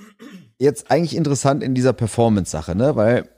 [0.58, 3.28] jetzt eigentlich interessant in dieser Performance-Sache, ne, weil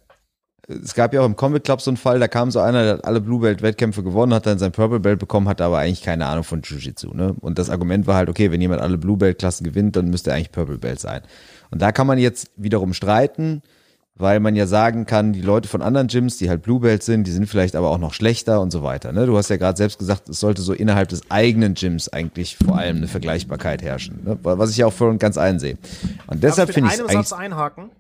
[0.68, 2.92] es gab ja auch im Comic Club so einen Fall, da kam so einer, der
[2.94, 6.02] hat alle Blue Belt Wettkämpfe gewonnen, hat dann sein Purple Belt bekommen, hatte aber eigentlich
[6.02, 7.34] keine Ahnung von Jiu-Jitsu, ne?
[7.40, 10.30] Und das Argument war halt, okay, wenn jemand alle Blue Belt Klassen gewinnt, dann müsste
[10.30, 11.22] er eigentlich Purple Belt sein.
[11.70, 13.62] Und da kann man jetzt wiederum streiten,
[14.14, 17.26] weil man ja sagen kann, die Leute von anderen Gyms, die halt Blue Belt sind,
[17.26, 19.10] die sind vielleicht aber auch noch schlechter und so weiter.
[19.12, 19.26] Ne?
[19.26, 22.76] Du hast ja gerade selbst gesagt, es sollte so innerhalb des eigenen Gyms eigentlich vor
[22.76, 24.38] allem eine Vergleichbarkeit herrschen, ne?
[24.42, 25.78] was ich ja auch voll und ganz einsehe.
[26.28, 27.90] Und deshalb finde ich es einem Satz eigentlich einhaken?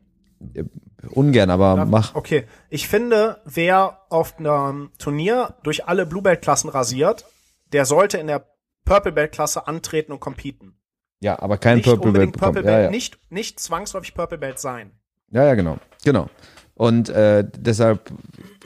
[1.10, 2.14] Ungern, aber Darf- mach.
[2.14, 7.24] Okay, ich finde, wer auf einem Turnier durch alle Blue Belt Klassen rasiert,
[7.72, 8.46] der sollte in der
[8.84, 10.74] Purple Belt Klasse antreten und competen.
[11.20, 12.32] Ja, aber kein Nicht Purple Belt.
[12.36, 12.90] Purple Ja, Belt, ja.
[12.90, 14.90] nicht nicht zwangsläufig Purple Belt sein.
[15.30, 15.78] Ja, ja, genau.
[16.04, 16.28] Genau.
[16.74, 18.10] Und äh, deshalb,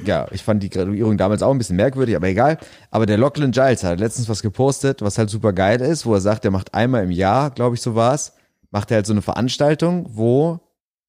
[0.05, 2.57] ja, ich fand die Graduierung damals auch ein bisschen merkwürdig, aber egal.
[2.91, 6.21] Aber der Lachlan Giles hat letztens was gepostet, was halt super geil ist, wo er
[6.21, 8.35] sagt, er macht einmal im Jahr, glaube ich, so war's,
[8.71, 10.61] macht er halt so eine Veranstaltung, wo,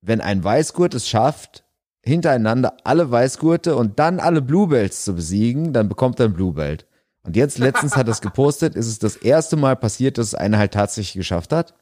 [0.07, 1.63] wenn ein Weißgurt es schafft,
[2.01, 6.53] hintereinander alle Weißgurte und dann alle Blue Belts zu besiegen, dann bekommt er ein Blue
[6.53, 6.87] Belt.
[7.23, 10.35] Und jetzt letztens hat er es gepostet, ist es das erste Mal passiert, dass es
[10.35, 11.73] einer halt tatsächlich geschafft hat.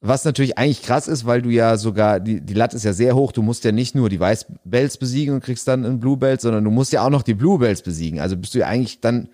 [0.00, 3.16] Was natürlich eigentlich krass ist, weil du ja sogar, die, die Latte ist ja sehr
[3.16, 6.40] hoch, du musst ja nicht nur die Weißbelts besiegen und kriegst dann ein Blue Belt,
[6.40, 8.20] sondern du musst ja auch noch die Blue Belts besiegen.
[8.20, 9.30] Also bist du ja eigentlich dann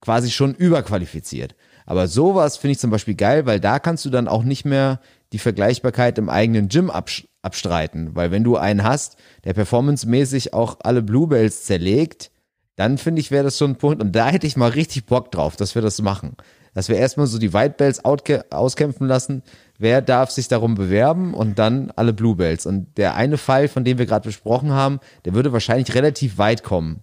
[0.00, 1.56] quasi schon überqualifiziert.
[1.86, 5.00] Aber sowas finde ich zum Beispiel geil, weil da kannst du dann auch nicht mehr
[5.32, 8.14] die Vergleichbarkeit im eigenen Gym absch- abstreiten.
[8.14, 12.30] Weil wenn du einen hast, der performancemäßig auch alle Blue Belts zerlegt,
[12.76, 14.00] dann finde ich, wäre das schon ein Punkt.
[14.02, 16.36] Und da hätte ich mal richtig Bock drauf, dass wir das machen.
[16.74, 19.42] Dass wir erstmal so die White Belts outke- auskämpfen lassen.
[19.78, 22.64] Wer darf sich darum bewerben und dann alle Blue Belts.
[22.64, 26.62] Und der eine Fall, von dem wir gerade besprochen haben, der würde wahrscheinlich relativ weit
[26.62, 27.02] kommen.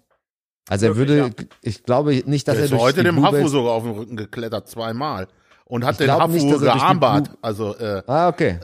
[0.69, 3.47] Also er würde, ich glaube nicht, dass Der er ist durch heute die dem Hafu
[3.47, 5.28] sogar auf den Rücken geklettert, zweimal.
[5.69, 7.29] Und hat Ich den Hafu nicht, gearmbart.
[7.43, 8.58] Also, äh, Ah, okay.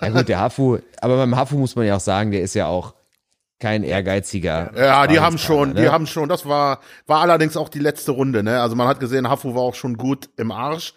[0.00, 2.66] Ja gut, der Hafu, aber beim Hafu muss man ja auch sagen, der ist ja
[2.66, 2.94] auch
[3.60, 4.70] kein ehrgeiziger.
[4.74, 5.82] ja, die haben schon, ne?
[5.82, 8.62] die haben schon, das war, war allerdings auch die letzte Runde, ne?
[8.62, 10.94] Also man hat gesehen, Hafu war auch schon gut im Arsch.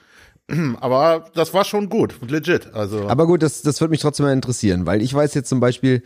[0.79, 2.73] Aber das war schon gut, legit.
[2.73, 5.59] Also, Aber gut, das, das würde mich trotzdem mal interessieren, weil ich weiß jetzt zum
[5.59, 6.01] Beispiel,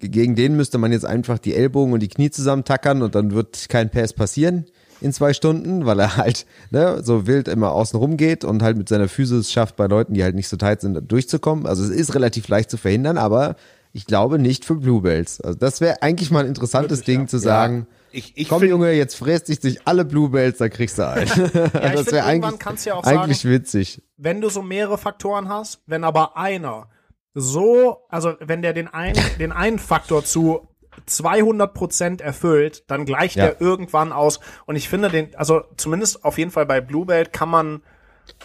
[0.00, 3.68] gegen den müsste man jetzt einfach die Ellbogen und die Knie zusammentackern und dann wird
[3.68, 4.66] kein Pass passieren
[5.00, 8.76] in zwei Stunden, weil er halt ne, so wild immer außen rum geht und halt
[8.76, 11.66] mit seiner Physis schafft, bei Leuten, die halt nicht so tight sind, durchzukommen.
[11.66, 13.56] Also es ist relativ leicht zu verhindern, aber
[13.92, 15.40] ich glaube nicht für Blue Belts.
[15.40, 17.86] Also das wäre eigentlich mal ein interessantes Ding zu sagen.
[18.12, 21.28] ich, ich Komm Junge, jetzt fräst dich durch alle Blue Belts, dann kriegst du einen.
[21.54, 24.02] Ja, ich das wäre eigentlich, ja auch eigentlich sagen, witzig.
[24.16, 26.88] wenn du so mehrere Faktoren hast, wenn aber einer
[27.34, 30.68] so, also wenn der den einen, den einen Faktor zu
[31.06, 33.46] 200 Prozent erfüllt, dann gleicht Ja.
[33.46, 34.40] der irgendwann aus.
[34.66, 37.82] Und ich finde den, also zumindest auf jeden Fall bei Blue Belt kann man,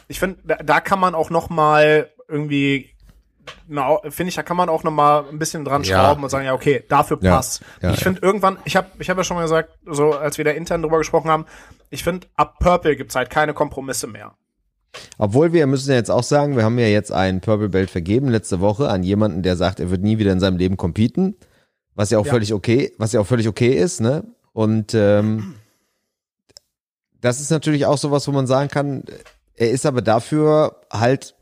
[0.08, 2.90] ich finde, da, da kann man auch noch mal irgendwie
[3.68, 5.98] na, finde ich, da kann man auch noch mal ein bisschen dran Ja.
[5.98, 7.36] schrauben und sagen, ja, okay, dafür Ja.
[7.36, 7.62] passt.
[7.82, 10.46] Ja, ich finde irgendwann, ich habe ich hab ja schon mal gesagt, so als wir
[10.46, 11.46] da intern drüber gesprochen haben,
[11.90, 14.36] ich finde, ab Purple gibt's halt keine Kompromisse mehr.
[15.18, 18.30] Obwohl wir müssen ja jetzt auch sagen, wir haben ja jetzt einen Purple Belt vergeben
[18.30, 21.36] letzte Woche an jemanden, der sagt, er wird nie wieder in seinem Leben competen,
[21.96, 22.32] was ja auch Ja.
[22.32, 24.24] völlig okay, was ja auch völlig okay ist, ne?
[24.54, 25.56] Und ähm,
[27.22, 29.04] das ist natürlich auch sowas, wo man sagen kann,
[29.56, 31.36] er ist aber dafür halt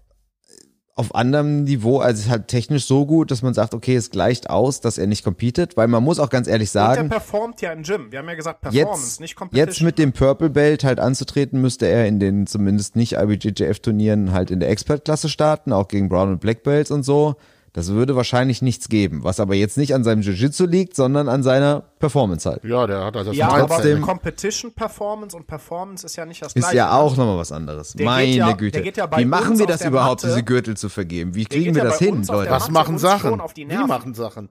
[0.96, 4.82] auf anderem Niveau, also halt technisch so gut, dass man sagt, okay, es gleicht aus,
[4.82, 7.72] dass er nicht competet, weil man muss auch ganz ehrlich Und der sagen, performt ja
[7.72, 8.12] im Gym.
[8.12, 9.68] Wir haben ja gesagt, Performance, jetzt, nicht Competition.
[9.68, 14.52] jetzt mit dem Purple Belt halt anzutreten, müsste er in den zumindest nicht IBJJF-Turnieren halt
[14.52, 17.36] in der Expert-Klasse starten, auch gegen Brown und Black Belts und so.
[17.74, 21.42] Das würde wahrscheinlich nichts geben, was aber jetzt nicht an seinem Jiu-Jitsu liegt, sondern an
[21.42, 22.66] seiner Performance halt.
[22.66, 23.64] Ja, der hat also das Ja, Mindset.
[23.64, 26.76] aber trotzdem- Competition Performance und Performance ist ja nicht das Ist gleiche.
[26.78, 27.94] ja auch nochmal was anderes.
[27.94, 28.72] Der Meine geht ja- Güte.
[28.74, 31.34] der geht ja bei Wie machen wir das überhaupt, Matte- diese Gürtel zu vergeben?
[31.34, 32.52] Wie kriegen wir ja das hin, Leute?
[32.52, 33.42] Was machen Sachen?
[33.56, 34.50] die machen Sachen.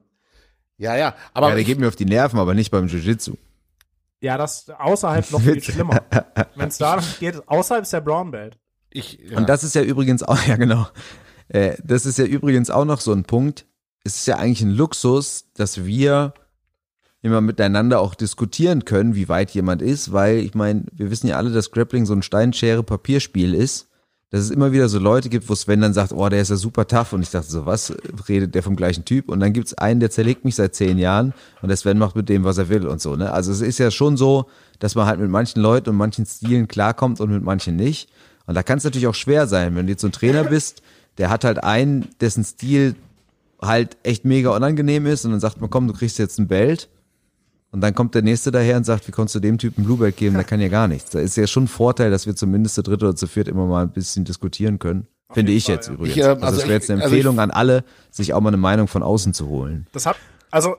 [0.77, 1.13] Ja, ja.
[1.35, 3.35] Aber ja, der geht mir auf die Nerven, aber nicht beim Jiu-Jitsu.
[4.19, 5.99] Ja, das außerhalb noch viel schlimmer.
[6.55, 8.57] Wenn es da geht, außerhalb ist der Brown Belt.
[8.89, 9.37] ich ja.
[9.37, 10.87] Und das ist ja übrigens auch, ja genau,
[11.51, 13.65] äh, das ist ja übrigens auch noch so ein Punkt.
[14.03, 16.33] Es ist ja eigentlich ein Luxus, dass wir
[17.21, 21.37] immer miteinander auch diskutieren können, wie weit jemand ist, weil ich meine, wir wissen ja
[21.37, 23.87] alle, dass Grappling so ein Steinschere-Papierspiel ist.
[24.31, 26.55] Dass es immer wieder so Leute gibt, wo Sven dann sagt, oh, der ist ja
[26.55, 27.11] super tough.
[27.11, 27.93] Und ich dachte so, was
[28.29, 29.27] redet der vom gleichen Typ?
[29.27, 32.29] Und dann gibt's einen, der zerlegt mich seit zehn Jahren und der Sven macht mit
[32.29, 33.17] dem, was er will und so.
[33.17, 33.33] Ne?
[33.33, 34.45] Also es ist ja schon so,
[34.79, 38.09] dass man halt mit manchen Leuten und manchen Stilen klarkommt und mit manchen nicht.
[38.45, 40.81] Und da kann es natürlich auch schwer sein, wenn du jetzt so ein Trainer bist,
[41.17, 42.95] der hat halt einen, dessen Stil
[43.61, 46.89] halt echt mega unangenehm ist und dann sagt man, komm, du kriegst jetzt ein Belt.
[47.73, 50.17] Und dann kommt der Nächste daher und sagt, wie konntest du dem Typen Blue Belt
[50.17, 50.35] geben?
[50.35, 51.11] Der kann ja gar nichts.
[51.11, 53.65] Da ist ja schon ein Vorteil, dass wir zumindest zu dritt oder zu viert immer
[53.65, 55.07] mal ein bisschen diskutieren können.
[55.31, 55.93] Finde jeden ich Fall, jetzt ja.
[55.93, 56.17] übrigens.
[56.17, 58.33] Ich, äh, also, also es wäre ich- jetzt eine also ich- Empfehlung an alle, sich
[58.33, 59.87] auch mal eine Meinung von außen zu holen.
[59.93, 60.17] Das hat,
[60.49, 60.75] also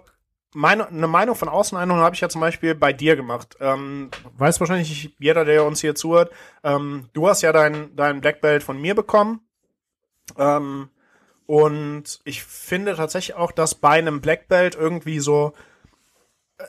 [0.53, 3.57] meine, eine Meinung von Außeneinungen habe ich ja zum Beispiel bei dir gemacht.
[3.61, 6.31] Ähm, weiß wahrscheinlich jeder, der uns hier zuhört.
[6.63, 9.41] Ähm, du hast ja dein, dein Black Belt von mir bekommen.
[10.37, 10.91] Ähm,
[11.47, 15.53] und ich finde tatsächlich auch, dass bei einem Black Belt irgendwie so
[16.59, 16.65] äh,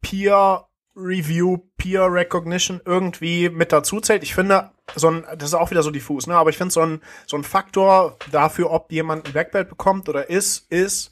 [0.00, 4.22] Peer Review, Peer Recognition irgendwie mit dazu zählt.
[4.22, 6.36] Ich finde, so ein, das ist auch wieder so diffus, ne?
[6.36, 10.08] Aber ich finde so ein, so ein Faktor dafür, ob jemand ein Black Belt bekommt
[10.08, 11.10] oder ist, ist,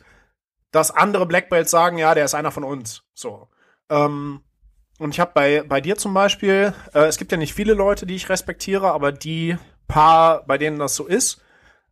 [0.71, 3.03] dass andere Black Belts sagen, ja, der ist einer von uns.
[3.15, 3.49] So.
[3.91, 4.43] Ähm,
[4.99, 8.07] und ich habe bei, bei dir zum Beispiel, äh, es gibt ja nicht viele Leute,
[8.07, 9.57] die ich respektiere, aber die
[9.89, 11.43] paar, bei denen das so ist,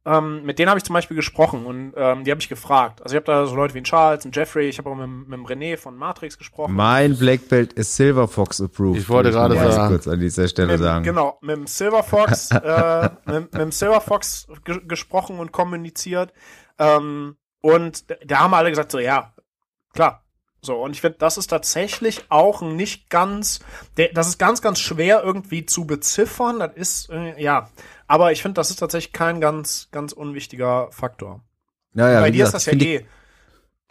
[0.07, 3.03] ähm, mit denen habe ich zum Beispiel gesprochen und ähm, die habe ich gefragt.
[3.03, 5.29] Also ich habe da so Leute wie ein Charles, ein Jeffrey, ich habe auch mit,
[5.29, 6.75] mit dem René von Matrix gesprochen.
[6.75, 8.99] Mein Black Belt ist Silver Fox approved.
[8.99, 9.89] Ich wollte gerade ganz sagen.
[9.89, 11.05] kurz an dieser Stelle mit, sagen.
[11.05, 16.33] Genau, mit dem Silver Fox, äh, mit, mit dem Silver Fox ge gesprochen und kommuniziert.
[16.79, 19.35] Ähm, und da haben alle gesagt, so ja,
[19.93, 20.25] klar.
[20.63, 23.61] So, und ich finde, das ist tatsächlich auch nicht ganz,
[23.97, 26.59] der, das ist ganz, ganz schwer irgendwie zu beziffern.
[26.59, 27.71] Das ist, äh, ja.
[28.11, 31.44] Aber ich finde, das ist tatsächlich kein ganz, ganz unwichtiger Faktor.
[31.94, 33.07] Ja, ja, Bei dir gesagt, ist das ja eh.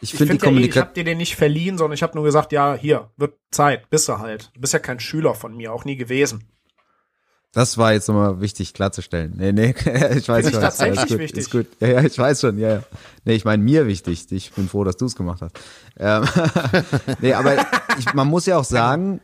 [0.02, 2.02] Ich, ich finde die finde ja eh, ich habe dir den nicht verliehen, sondern ich
[2.02, 4.50] habe nur gesagt, ja, hier, wird Zeit, bist du halt.
[4.52, 6.44] Du bist ja kein Schüler von mir, auch nie gewesen.
[7.52, 9.32] Das war jetzt nochmal wichtig klarzustellen.
[9.38, 9.70] Nee, nee,
[10.14, 10.60] ich weiß schon.
[10.60, 11.40] tatsächlich gut, wichtig.
[11.40, 11.66] Ist gut.
[11.80, 12.82] Ja, ja, ich weiß schon, ja, ja.
[13.24, 14.30] Nee, ich meine mir wichtig.
[14.32, 15.58] Ich bin froh, dass du es gemacht hast.
[15.98, 16.28] Ähm,
[17.22, 17.56] nee, aber
[17.98, 19.22] ich, man muss ja auch sagen,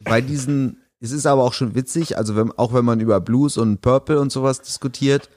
[0.00, 3.58] bei diesen, es ist aber auch schon witzig, also wenn, auch wenn man über Blues
[3.58, 5.28] und Purple und sowas diskutiert,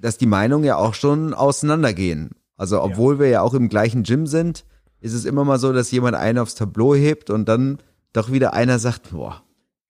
[0.00, 2.30] dass die Meinungen ja auch schon auseinandergehen.
[2.56, 4.64] Also obwohl wir ja auch im gleichen Gym sind,
[5.00, 7.78] ist es immer mal so, dass jemand einen aufs Tableau hebt und dann
[8.14, 9.42] doch wieder einer sagt, boah,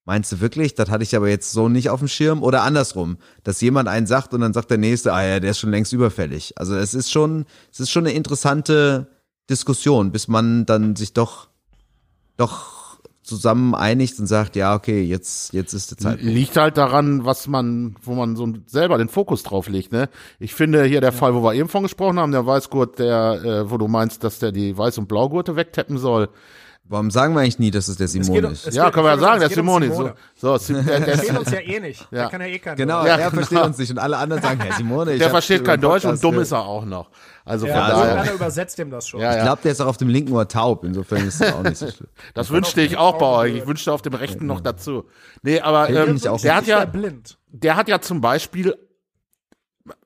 [0.07, 0.73] Meinst du wirklich?
[0.73, 2.41] Das hatte ich aber jetzt so nicht auf dem Schirm.
[2.41, 5.59] Oder andersrum, dass jemand einen sagt und dann sagt der nächste, ah ja, der ist
[5.59, 6.53] schon längst überfällig.
[6.57, 7.43] Also es ist schon,
[7.73, 9.07] es ist schon eine interessante
[9.49, 11.49] Diskussion, bis man dann sich doch,
[12.37, 12.76] doch
[13.27, 16.21] zusammen einigt und sagt, ja, okay, jetzt, jetzt ist die Zeit.
[16.21, 20.09] Liegt halt daran, was man, wo man so selber den Fokus drauf legt, ne?
[20.39, 23.71] Ich finde hier der Fall, wo wir eben von gesprochen haben, der Weißgurt, der, äh,
[23.71, 26.29] wo du meinst, dass der die Weiß- und Blaugurte wegtappen soll.
[26.89, 28.65] Warum sagen wir eigentlich nie, dass es der Simon geht um- ist?
[28.65, 29.87] es ja, geht- können wir ja sagen, der Simone.
[29.91, 30.13] Simone.
[30.35, 32.01] So, so, der, verstehen uns ja eh nicht.
[32.11, 32.19] Ja.
[32.21, 33.29] Der kann ja eh kein Genau, Ja, er genau.
[33.31, 36.23] versteht uns nicht und alle anderen sagen, Herr Simone, ich der versteht kein Deutsch und
[36.23, 37.09] dumm ist er auch noch.
[37.43, 38.07] Also von Ja, also daher.
[38.11, 39.19] irgendeiner übersetzt dem das schon.
[39.19, 39.43] Ja, Ich ja.
[39.43, 41.87] glaube, der ist auch auf dem linken Ohr taub, insofern ist es auch nicht so
[41.91, 42.09] schlimm.
[42.33, 43.55] Das wünschte ich auch bei euch.
[43.57, 45.05] Ich wünschte auf dem rechten noch dazu.
[45.43, 47.37] Nee, aber ähm, ich auch der hat ja, blind.
[47.49, 48.75] der hat ja zum Beispiel,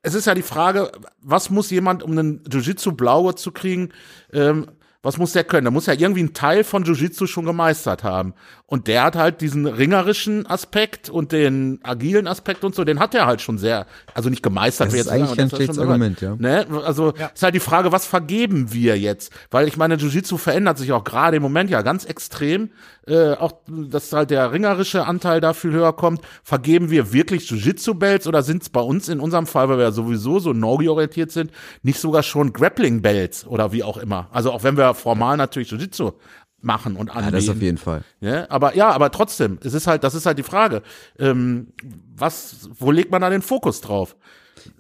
[0.02, 0.92] es ist ja die Frage,
[1.22, 3.90] was muss jemand, um einen Jiu-Jitsu Blaue zu kriegen,
[4.34, 4.68] ähm,
[5.04, 5.66] was muss der können?
[5.66, 8.34] Der muss ja irgendwie einen Teil von Jiu-Jitsu schon gemeistert haben.
[8.68, 13.14] Und der hat halt diesen ringerischen Aspekt und den agilen Aspekt und so, den hat
[13.14, 14.88] er halt schon sehr, also nicht gemeistert.
[14.88, 16.36] Das ist jetzt eigentlich ist schlechtes Argument, ja.
[16.38, 16.66] Ne?
[16.86, 17.28] Also Ja.
[17.34, 19.34] ist halt die Frage, was vergeben wir jetzt?
[19.50, 22.70] Weil ich meine, Jiu-Jitsu verändert sich auch gerade im Moment ja ganz extrem.
[23.08, 26.22] Äh, auch, dass halt der ringerische Anteil da viel höher kommt.
[26.44, 29.92] Vergeben wir wirklich Jiu-Jitsu-Belts oder sind es bei uns in unserem Fall, weil wir ja
[29.92, 34.28] sowieso so Nogi-orientiert sind, nicht sogar schon Grappling-Belts oder wie auch immer?
[34.32, 36.12] Also auch wenn wir formal natürlich Jiu-Jitsu
[36.62, 37.36] machen und Ja, anbieten.
[37.36, 38.04] das auf jeden Fall.
[38.20, 40.84] Ja, aber ja, aber trotzdem, es ist halt, das ist halt die Frage.
[41.18, 41.68] Ähm,
[42.16, 44.16] was, wo legt man da den Fokus drauf?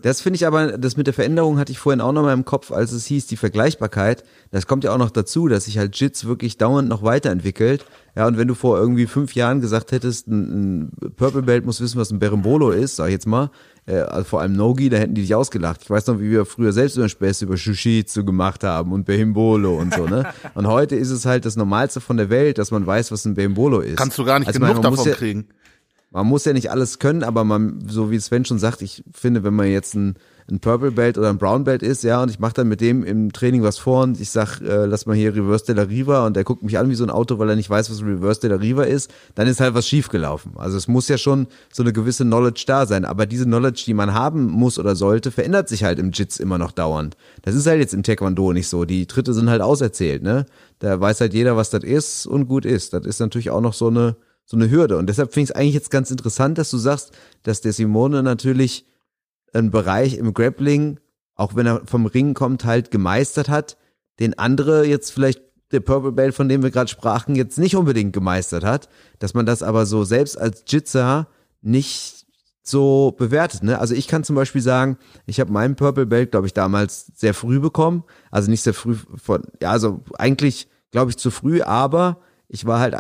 [0.04, 2.46] Das finde ich aber, das mit der Veränderung hatte ich vorhin auch noch mal im
[2.46, 4.24] Kopf, als es hieß, die Vergleichbarkeit.
[4.52, 7.84] Das kommt ja auch noch dazu, dass sich halt Jits wirklich dauernd noch weiterentwickelt.
[8.16, 11.82] Ja, und wenn du vor irgendwie fünf Jahren gesagt hättest, ein, ein Purple Belt muss
[11.82, 13.50] wissen, was ein Berimbolo ist, sag ich jetzt mal,
[13.88, 15.82] also vor allem Nogi, da hätten die dich ausgelacht.
[15.84, 19.78] Ich weiß noch, wie wir früher selbst über Späße über Shushitsu gemacht haben und Behimbolo
[19.78, 20.32] und so, ne?
[20.54, 23.34] Und heute ist es halt das Normalste von der Welt, dass man weiß, was ein
[23.34, 23.98] Behimbolo ist.
[23.98, 25.48] Kannst du gar nicht Also genug muss davon ja- kriegen.
[26.12, 29.44] man muss ja nicht alles können, aber man, so wie Sven schon sagt, ich finde,
[29.44, 30.16] wenn man jetzt ein,
[30.52, 33.04] ein Purple Belt oder ein Brown Belt ist, ja, und ich mache dann mit dem
[33.04, 36.26] im Training was vor und ich sag, äh, lass mal hier Reverse de la Riva
[36.26, 38.42] und der guckt mich an wie so ein Auto, weil er nicht weiß, was Reverse
[38.42, 40.52] de la Riva ist, dann ist halt was schiefgelaufen.
[40.58, 43.94] Also es muss ja schon so eine gewisse Knowledge da sein, aber diese Knowledge, die
[43.94, 47.16] man haben muss oder sollte, verändert sich halt im Jits immer noch dauernd.
[47.44, 48.84] Das ist halt jetzt im Taekwondo nicht so.
[48.84, 50.46] Die Tritte sind halt auserzählt, ne?
[50.80, 52.94] Da weiß halt jeder, was das ist und gut ist.
[52.94, 54.98] Das ist natürlich auch noch so eine so eine Hürde.
[54.98, 57.12] Und deshalb finde ich es eigentlich jetzt ganz interessant, dass du sagst,
[57.44, 58.86] dass der Simone natürlich
[59.54, 61.00] einen Bereich im Grappling,
[61.36, 63.78] auch wenn er vom Ring kommt, halt gemeistert hat,
[64.20, 65.42] den andere jetzt vielleicht
[65.72, 68.90] der Purple Belt, von dem wir gerade sprachen, jetzt nicht unbedingt gemeistert hat,
[69.20, 71.28] dass man das aber so selbst als Jitzer
[71.62, 72.26] nicht
[72.64, 73.64] so bewertet.
[73.64, 73.80] Ne?
[73.80, 77.34] Also ich kann zum Beispiel sagen, ich habe meinen Purple Belt, glaube ich, damals sehr
[77.34, 78.04] früh bekommen.
[78.30, 82.80] Also nicht sehr früh von, ja, also eigentlich, glaube ich, zu früh, aber ich war
[82.80, 82.96] halt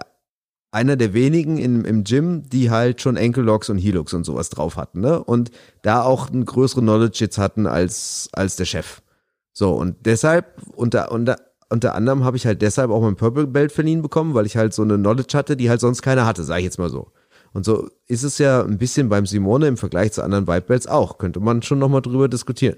[0.71, 4.49] einer der wenigen im, im Gym, die halt schon Ankle Locks und Helix und sowas
[4.49, 5.21] drauf hatten, ne?
[5.21, 5.51] Und
[5.81, 9.01] da auch einen größeren Knowledge jetzt hatten als, als der Chef.
[9.53, 11.37] So, und deshalb, unter, unter,
[11.69, 14.73] unter anderem habe ich halt deshalb auch mein Purple Belt verliehen bekommen, weil ich halt
[14.73, 17.11] so eine Knowledge hatte, die halt sonst keiner hatte, sage ich jetzt mal so.
[17.53, 20.87] Und so ist es ja ein bisschen beim Simone im Vergleich zu anderen White Belts
[20.87, 21.17] auch.
[21.17, 22.77] Könnte man schon nochmal drüber diskutieren.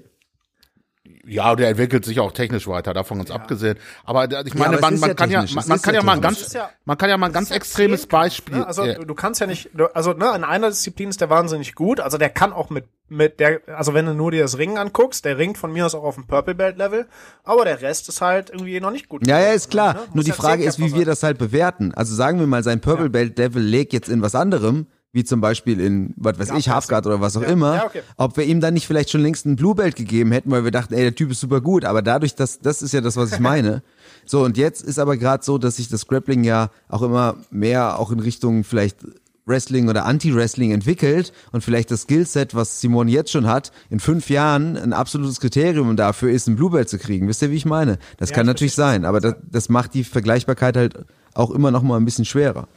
[1.26, 3.78] Ja, der entwickelt sich auch technisch weiter, davon ganz abgesehen.
[4.04, 6.20] Aber ich meine, aber man, man ja kann ja, man, kann ja ja mal ein
[6.20, 8.56] ganz, ja- man kann ja mal ein ganz ja extremes Zehnkampf, Beispiel.
[8.58, 8.66] Ne?
[8.66, 8.94] Also ja.
[8.94, 12.00] du, kannst ja nicht, also ne, in einer Disziplin ist der wahnsinnig gut.
[12.00, 15.24] Also der kann auch mit mit der, also wenn du nur dir das Ringen anguckst,
[15.24, 17.06] der ringt von mir aus auch auf dem Purple Belt Level,
[17.44, 19.26] aber der Rest ist halt irgendwie noch nicht gut.
[19.26, 19.94] Ja, ja, ist klar.
[19.94, 20.00] ne?
[20.14, 21.92] Nur die ja Frage ist, wie wir das halt bewerten.
[21.94, 25.40] Also sagen wir mal, sein Purple Belt Devil legt jetzt in was anderem, wie zum
[25.40, 27.48] Beispiel in, was weiß ich, Halfguard oder was auch Ja.
[27.48, 28.02] immer, Ja, okay.
[28.16, 30.70] ob wir ihm dann nicht vielleicht schon längst einen Blue Belt gegeben hätten, weil wir
[30.72, 31.84] dachten, ey, der Typ ist super gut.
[31.86, 33.82] Aber dadurch, dass, das ist ja das, was ich meine.
[34.26, 37.98] So, und jetzt ist aber gerade so, dass sich das Grappling ja auch immer mehr
[37.98, 38.98] auch in Richtung vielleicht
[39.46, 44.30] Wrestling oder Anti-Wrestling entwickelt und vielleicht das Skillset, was Simon jetzt schon hat, in fünf
[44.30, 47.28] Jahren ein absolutes Kriterium dafür ist, einen Blue Belt zu kriegen.
[47.28, 47.98] Wisst ihr, wie ich meine?
[48.16, 51.04] Das Ja, kann ich natürlich sein, aber das, das macht die Vergleichbarkeit halt
[51.34, 52.68] auch immer noch mal ein bisschen schwerer.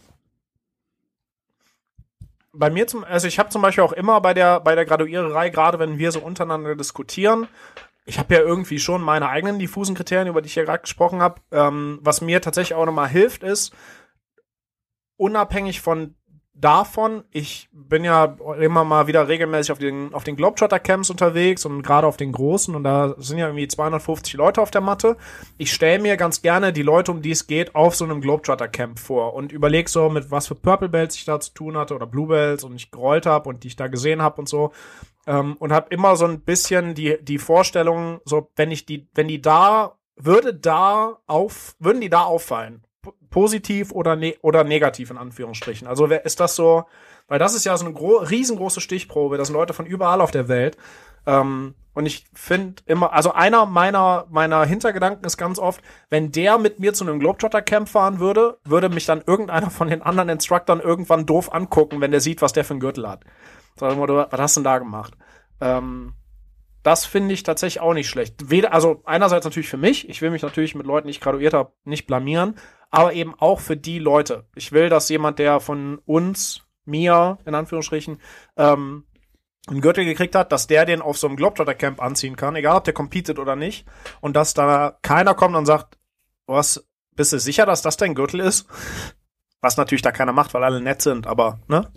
[2.58, 5.50] Bei mir zum, also ich habe zum Beispiel auch immer bei der bei der Graduiererei,
[5.50, 7.48] gerade wenn wir so untereinander diskutieren,
[8.06, 11.22] ich habe ja irgendwie schon meine eigenen diffusen Kriterien, über die ich ja gerade gesprochen
[11.22, 11.42] habe.
[11.52, 13.74] Ähm, was mir tatsächlich auch nochmal hilft, ist
[15.18, 16.16] unabhängig von
[16.60, 21.84] davon, ich bin ja immer mal wieder regelmäßig auf den, auf den Globetrotter-Camps unterwegs und
[21.84, 25.18] gerade auf den großen und da sind ja irgendwie 250 Leute auf der Matte.
[25.58, 29.00] Ich stelle mir ganz gerne die Leute, um die es geht, auf so einem Globetrotter-Camp
[29.00, 32.08] vor und überlege so, mit was für Purple Belts ich da zu tun hatte oder
[32.08, 34.72] Blue Belts und ich gerollt habe und die ich da gesehen habe und so.
[35.28, 39.28] Ähm, und habe immer so ein bisschen die, die Vorstellung, so, wenn ich die, wenn
[39.28, 42.87] die da, würde da auf, würden die da auffallen?
[43.30, 45.88] Positiv oder, ne oder negativ in Anführungsstrichen.
[45.88, 46.86] Also wer ist das so,
[47.28, 50.32] weil das ist ja so eine gro riesengroße Stichprobe, das sind Leute von überall auf
[50.32, 50.78] der Welt.
[51.26, 56.58] Ähm, und ich finde immer, also einer meiner, meiner Hintergedanken ist ganz oft, wenn der
[56.60, 60.80] mit mir zu einem Globetrotter-Camp fahren würde, würde mich dann irgendeiner von den anderen Instructoren
[60.80, 63.24] irgendwann doof angucken, wenn der sieht, was der für einen Gürtel hat.
[63.80, 65.14] Sag mal, was hast du denn da gemacht?
[65.60, 66.14] Ähm,
[66.88, 68.50] das finde ich tatsächlich auch nicht schlecht.
[68.50, 71.54] Weder, also einerseits natürlich für mich, ich will mich natürlich mit Leuten, die ich graduiert
[71.54, 72.56] habe, nicht blamieren,
[72.90, 74.46] aber eben auch für die Leute.
[74.56, 78.22] Ich will, dass jemand, der von uns, mir, in Anführungsstrichen,
[78.56, 79.06] ähm,
[79.68, 82.86] einen Gürtel gekriegt hat, dass der den auf so einem Globetrotter-Camp anziehen kann, egal ob
[82.86, 83.86] der competet oder nicht,
[84.22, 85.98] und dass da keiner kommt und sagt,
[86.46, 88.66] was, bist du sicher, dass das dein Gürtel ist?
[89.60, 91.92] Was natürlich da keiner macht, weil alle nett sind, aber, ne?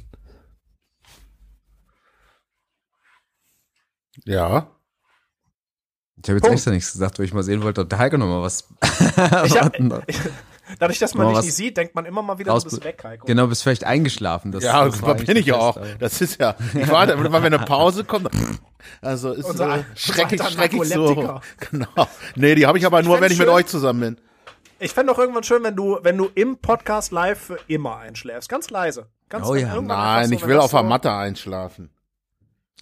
[4.24, 4.79] Ja.
[6.22, 6.54] Ich habe jetzt Punkt.
[6.54, 8.68] extra nichts gesagt, weil ich mal sehen wollte, ob der Heiko noch mal was.
[9.46, 9.72] Ich hab,
[10.78, 13.26] dadurch, dass man dich nicht sieht, denkt man immer mal wieder, du bist weg, Heiko.
[13.26, 14.52] genau, bist vielleicht eingeschlafen.
[14.52, 15.76] Das, Ja, das das war bin ich ja auch.
[15.76, 18.28] Aber- Das ist ja, ich warte, wenn eine Pause kommt,
[19.00, 21.40] also ist Unser- äh, schrecklich, schrecklich so.
[21.70, 22.08] Genau.
[22.36, 24.16] Nee, die habe ich aber nur, fänd's wenn ich mit schön- euch zusammen bin.
[24.78, 28.48] Ich fände doch irgendwann schön, wenn du, wenn du im Podcast live für immer einschläfst.
[28.48, 29.06] Ganz leise.
[29.28, 29.78] Ganz Oh ja.
[29.80, 31.90] Nein, ich will auf der Matte einschlafen.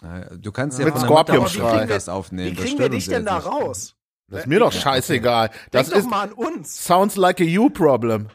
[0.03, 1.71] Ja, Du kannst ja Mit von der Matte Scorpion.
[1.81, 2.53] Podcast aufnehmen.
[2.53, 3.47] Wie das kriegen wir dich denn da nicht.
[3.47, 3.95] raus?
[4.29, 5.51] Das ist mir doch scheißegal.
[5.71, 6.85] Das Denk ist doch mal an uns.
[6.85, 8.29] sounds like a you problem.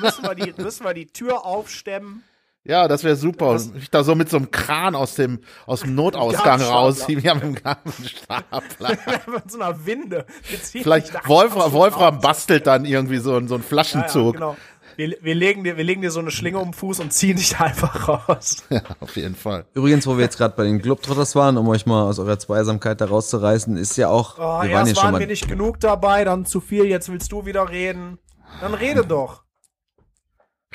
[0.00, 2.22] Müssen wir die, müssen wir die Tür aufstemmen?
[2.64, 3.50] Ja, das wäre super.
[3.50, 7.20] Und mich da so mit so einem Kran aus dem, aus dem Notausgang rausziehen.
[7.24, 8.98] Ja, mit dem Gabelstapler.
[9.28, 10.26] mit so einer Winde.
[10.42, 14.34] Vielleicht Wolfram, Wolfram bastelt dann irgendwie so, einen- so einen Ja, ja, Flaschenzug.
[14.34, 14.56] genau.
[14.96, 17.36] Wir, wir, legen dir, wir legen dir so eine Schlinge um den Fuß und ziehen
[17.36, 18.64] dich da einfach raus.
[18.70, 19.66] Ja, auf jeden Fall.
[19.74, 23.00] Übrigens, wo wir jetzt gerade bei den Globetrotters waren, um euch mal aus eurer Zweisamkeit
[23.00, 25.48] da rauszureißen, ist ja auch, Oh, wir waren erst ja schon waren mal, wir nicht
[25.48, 28.18] genug dabei, dann zu viel, jetzt willst du wieder reden.
[28.60, 29.44] Dann rede doch.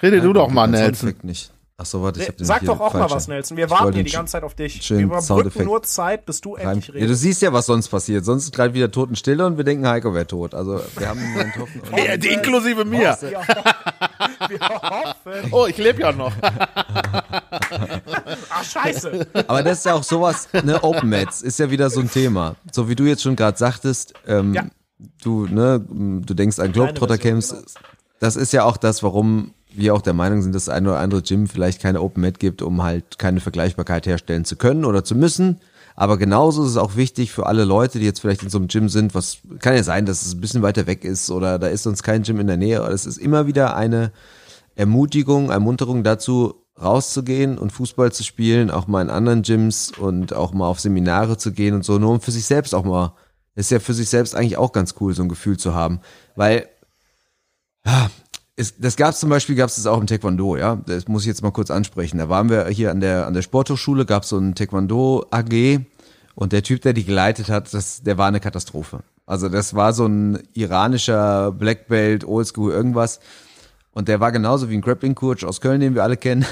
[0.02, 1.16] Rede du doch mal, Nelson.
[1.24, 1.54] Nicht.
[1.82, 3.58] Ach so, warte, ich hab den Sag hier doch auch mal was, Nelson.
[3.58, 4.88] Wir Ich warten hier die ganze Zeit auf dich.
[4.92, 7.22] Wir überbrücken nur Zeit, bis du endlich Ja, du redest.
[7.22, 8.24] siehst ja, was sonst passiert.
[8.24, 10.54] Sonst ist gerade wieder Totenstille und wir denken, Heiko wäre tot.
[10.54, 11.82] Also wir haben einen Moment hoffen.
[11.98, 13.18] Ja, die inklusive mir.
[13.20, 13.44] Wir, ho-
[14.48, 15.50] wir hoffen.
[15.52, 16.34] Oh, ich lebe ja noch.
[18.50, 19.28] Ach, scheiße.
[19.48, 22.56] Aber das ist ja auch sowas, ne, Open Mats ist ja wieder so ein Thema.
[22.72, 24.66] So wie du jetzt schon gerade sagtest, ähm, Ja.
[25.24, 27.50] du, ne, du denkst an Globetrotter Camps.
[27.50, 27.66] Version,
[28.20, 31.22] Das ist ja auch das, warum wir auch der Meinung sind, dass ein oder andere
[31.22, 35.16] Gym vielleicht keine Open Mat gibt, um halt keine Vergleichbarkeit herstellen zu können oder zu
[35.16, 35.60] müssen.
[35.96, 38.68] Aber genauso ist es auch wichtig für alle Leute, die jetzt vielleicht in so einem
[38.68, 41.68] Gym sind, was kann ja sein, dass es ein bisschen weiter weg ist oder da
[41.68, 42.80] ist sonst kein Gym in der Nähe.
[42.88, 44.12] Es ist immer wieder eine
[44.76, 50.54] Ermutigung, Ermunterung dazu, rauszugehen und Fußball zu spielen, auch mal in anderen Gyms und auch
[50.54, 53.14] mal auf Seminare zu gehen und so, nur um für sich selbst auch mal,
[53.56, 56.00] ist ja für sich selbst eigentlich auch ganz cool, so ein Gefühl zu haben.
[56.36, 56.68] Weil,
[58.62, 60.78] es, das gab es zum Beispiel, gab es das auch im Taekwondo, ja.
[60.86, 62.18] Das muss ich jetzt mal kurz ansprechen.
[62.18, 65.80] Da waren wir hier an der, an der Sporthochschule, gab es so ein Taekwondo AG
[66.36, 69.02] und der Typ, der die geleitet hat, das, der war eine Katastrophe.
[69.26, 73.20] Also das war so ein iranischer Black Belt, Oldschool, irgendwas.
[73.94, 76.46] Und der war genauso wie ein Grappling-Coach aus Köln, den wir alle kennen.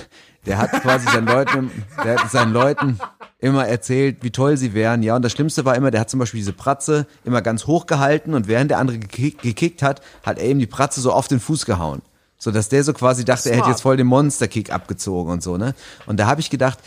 [0.46, 1.72] Der hat quasi seinen Leuten,
[2.04, 3.00] der hat seinen Leuten
[3.40, 5.02] immer erzählt, wie toll sie wären.
[5.02, 7.86] Ja, und das Schlimmste war immer, der hat zum Beispiel diese Pratze immer ganz hoch
[7.88, 11.28] gehalten und während der andere gekickt, gekickt hat, hat er ihm die Pratze so auf
[11.28, 12.02] den Fuß gehauen.
[12.38, 13.76] So dass der so quasi dachte, er hätte Smart.
[13.76, 15.74] jetzt voll den Monster-Kick abgezogen und so, ne?
[16.06, 16.80] Und da habe ich gedacht,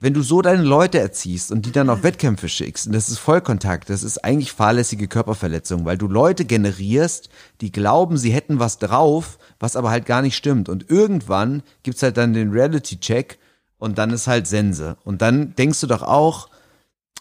[0.00, 3.18] wenn du so deine Leute erziehst und die dann auf Wettkämpfe schickst, und das ist
[3.18, 7.28] Vollkontakt, das ist eigentlich fahrlässige Körperverletzung, weil du Leute generierst,
[7.60, 10.68] die glauben, sie hätten was drauf, was aber halt gar nicht stimmt.
[10.68, 13.38] Und irgendwann gibt's halt dann den Reality-Check
[13.78, 14.96] und dann ist halt Sense.
[15.04, 16.48] Und dann denkst du doch auch,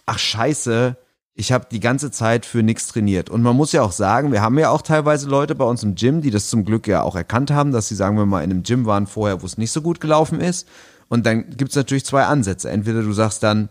[0.05, 0.97] ach scheiße,
[1.39, 3.29] ich habe die ganze Zeit für nichts trainiert.
[3.29, 5.93] Und man muss ja auch sagen, wir haben ja auch teilweise Leute bei uns im
[5.93, 8.49] Gym, die das zum Glück ja auch erkannt haben, dass sie, sagen wir mal, in
[8.49, 10.67] einem Gym waren vorher, wo es nicht so gut gelaufen ist.
[11.09, 12.71] Und dann gibt's natürlich zwei Ansätze.
[12.71, 13.69] Entweder du sagst dann,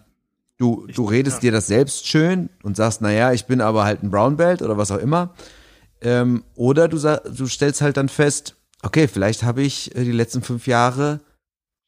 [0.58, 4.10] du, du redest dir das selbst schön und sagst, naja, ich bin aber halt ein
[4.10, 5.34] Brown Belt oder was auch immer.
[6.00, 10.42] Ähm, oder du, du stellst halt dann fest, okay, vielleicht habe ich äh, die letzten
[10.42, 11.20] fünf Jahre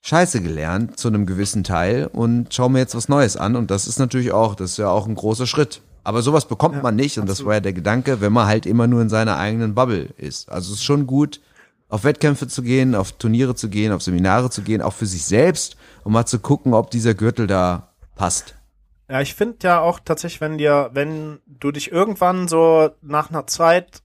[0.03, 3.57] Scheiße gelernt zu einem gewissen Teil und schau mir jetzt was Neues an.
[3.57, 5.82] Und das ist natürlich auch, das ist ja auch ein großer Schritt.
[6.05, 8.86] Aber sowas bekommt man nicht und das war ja der Gedanke, wenn man halt immer
[8.86, 10.49] nur in seiner eigenen Bubble ist.
[10.51, 11.40] Also es ist schon gut,
[11.88, 15.24] auf Wettkämpfe zu gehen, auf Turniere zu gehen, auf Seminare zu gehen, auch für sich
[15.24, 18.55] selbst, um mal zu gucken, ob dieser Gürtel da passt.
[19.11, 23.46] Ja, ich finde ja auch tatsächlich, wenn dir, wenn du dich irgendwann so nach einer
[23.46, 24.03] Zeit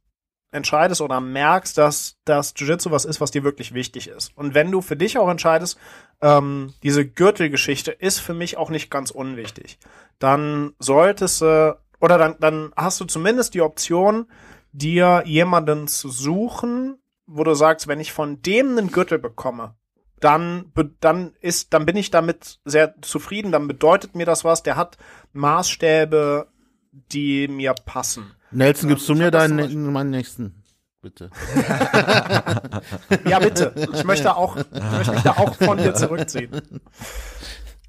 [0.53, 4.31] entscheidest oder merkst, dass das Jiu-Jitsu was ist, was dir wirklich wichtig ist.
[4.35, 5.77] Und wenn du für dich auch entscheidest,
[6.21, 9.79] ähm, diese Gürtelgeschichte ist für mich auch nicht ganz unwichtig,
[10.19, 14.27] dann solltest du, oder dann, dann hast du zumindest die Option,
[14.71, 19.75] dir jemanden zu suchen, wo du sagst, wenn ich von dem einen Gürtel bekomme,
[20.19, 24.75] dann, dann ist, dann bin ich damit sehr zufrieden, dann bedeutet mir das was, der
[24.75, 24.97] hat
[25.33, 26.47] Maßstäbe,
[26.91, 28.33] die mir passen.
[28.53, 30.63] Nelson, gibst du mir deinen, meinen nächsten?
[31.01, 31.29] Bitte.
[33.25, 33.73] Ja, bitte.
[33.93, 36.61] Ich möchte auch, ich möchte mich da auch von dir zurückziehen.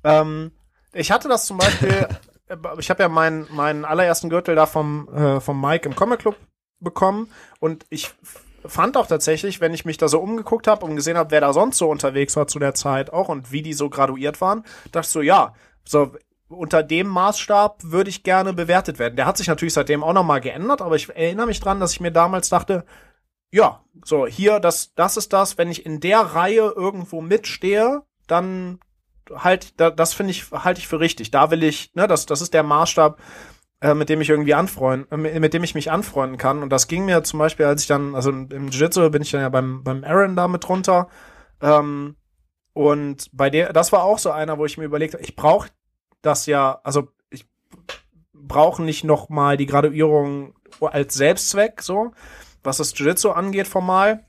[0.03, 0.53] Ähm,
[0.93, 2.09] ich hatte das zum Beispiel,
[2.49, 6.21] äh, ich habe ja meinen, meinen allerersten Gürtel da vom, äh, vom Mike im Comic
[6.21, 6.37] Club
[6.81, 7.29] bekommen
[7.61, 8.13] und ich
[8.67, 11.53] fand auch tatsächlich, wenn ich mich da so umgeguckt habe und gesehen habe, wer da
[11.53, 15.07] sonst so unterwegs war zu der Zeit auch und wie die so graduiert waren, dachte
[15.07, 15.55] ich so, ja,
[15.85, 16.13] so
[16.49, 19.17] unter dem Maßstab würde ich gerne bewertet werden.
[19.17, 22.01] Der hat sich natürlich seitdem auch nochmal geändert, aber ich erinnere mich dran, dass ich
[22.01, 22.85] mir damals dachte,
[23.51, 28.81] ja, so hier, das, das ist das, wenn ich in der Reihe irgendwo mitstehe, dann
[29.33, 31.31] halt, da, das finde ich, halte ich für richtig.
[31.31, 33.21] Da will ich, ne, das, das ist der Maßstab,
[33.81, 36.63] äh, mit dem ich irgendwie anfreunden, äh, mit, dem ich mich anfreunden kann.
[36.63, 39.31] Und das ging mir zum Beispiel, als ich dann, also im im Jiu-Jitsu bin ich
[39.31, 41.09] dann ja beim, beim Aaron da mit runter.
[41.61, 42.17] Ähm,
[42.73, 45.69] und bei der, das war auch so einer, wo ich mir überlegt habe, ich brauche
[46.25, 47.47] das ja, also ich
[48.33, 52.13] brauche nicht noch mal die Graduierung als Selbstzweck, so,
[52.63, 54.25] was das Jiu-Jitsu angeht formal.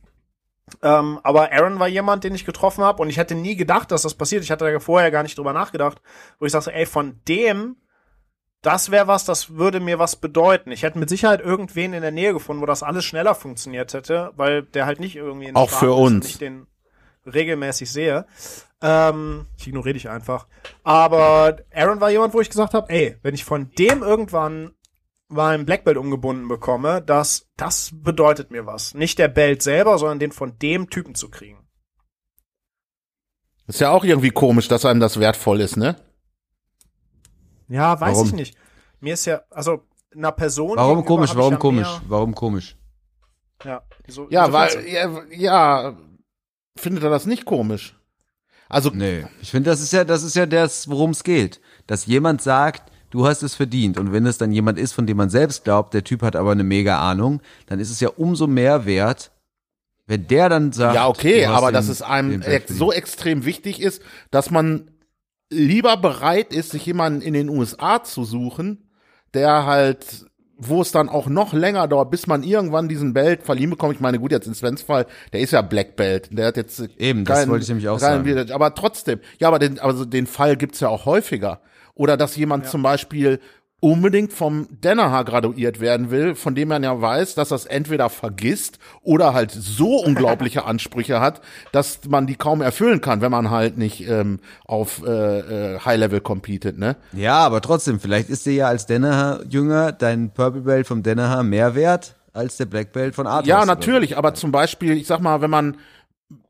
[0.81, 4.01] Ähm, aber Aaron war jemand, den ich getroffen habe und ich hätte nie gedacht, dass
[4.01, 4.43] das passiert.
[4.43, 6.01] Ich hatte da vorher gar nicht drüber nachgedacht,
[6.39, 7.77] wo ich sagte, ey, von dem,
[8.61, 10.71] das wäre was, das würde mir was bedeuten.
[10.71, 14.31] Ich hätte mit Sicherheit irgendwen in der Nähe gefunden, wo das alles schneller funktioniert hätte,
[14.35, 16.25] weil der halt nicht irgendwie in Auch Staaten für ist uns.
[16.25, 16.67] Nicht den,
[17.25, 18.25] regelmäßig sehe.
[18.81, 20.47] Ähm, ich ignoriere dich einfach.
[20.83, 24.71] Aber Aaron war jemand, wo ich gesagt habe, ey, wenn ich von dem irgendwann
[25.27, 28.93] mein Black Belt umgebunden bekomme, das, das bedeutet mir was.
[28.93, 31.67] Nicht der Belt selber, sondern den von dem Typen zu kriegen.
[33.67, 35.95] Ist ja auch irgendwie komisch, dass einem das wertvoll ist, ne?
[37.67, 38.27] Ja, weiß Warum?
[38.27, 38.57] ich nicht.
[38.99, 39.81] Mir ist ja, also
[40.15, 40.77] einer Person.
[40.77, 41.35] Warum komisch?
[41.35, 41.87] Warum ja komisch?
[42.07, 42.77] Warum komisch?
[43.63, 45.97] ja, so, Ja, weil, ja, ja,
[46.77, 47.95] findet er das nicht komisch?
[48.67, 49.25] Also, Nee.
[49.41, 51.61] Ich finde, das ist ja, das ist ja das, worum es geht.
[51.87, 53.97] Dass jemand sagt, du hast es verdient.
[53.97, 56.51] Und wenn es dann jemand ist, von dem man selbst glaubt, der Typ hat aber
[56.51, 59.31] eine mega Ahnung, dann ist es ja umso mehr wert,
[60.07, 60.95] wenn der dann sagt.
[60.95, 64.01] ja, okay, aber den- dass es einem so extrem wichtig ist,
[64.31, 64.89] dass man
[65.51, 68.89] lieber bereit ist, sich jemanden in den USA zu suchen,
[69.35, 70.25] der halt,
[70.57, 73.95] wo es dann auch noch länger dauert, bis man irgendwann diesen Belt verliehen bekommt.
[73.95, 76.79] Ich meine, gut, jetzt in Svens Fall, der ist ja Black Belt, der hat jetzt
[76.97, 78.51] Eben, das wollte ich nämlich auch keinen sagen.
[78.51, 81.61] Aber trotzdem, ja, aber den, also den Fall gibt's ja auch häufiger.
[81.93, 83.39] Oder dass jemand zum Beispiel
[83.81, 88.79] unbedingt vom Danaher graduiert werden will, von dem man ja weiß, dass es entweder vergisst
[89.03, 93.77] oder halt so unglaubliche Ansprüche hat, dass man die kaum erfüllen kann, wenn man halt
[93.77, 96.95] nicht ähm, auf äh, äh, High Level competet, ne?
[97.13, 101.75] Ja, aber trotzdem, vielleicht ist dir ja als Danaher-Jünger dein Purple Belt vom Danaher mehr
[101.75, 103.47] wert als der Black Belt von Arthur.
[103.47, 105.77] Ja, natürlich, aber zum Beispiel, ich sag mal, wenn man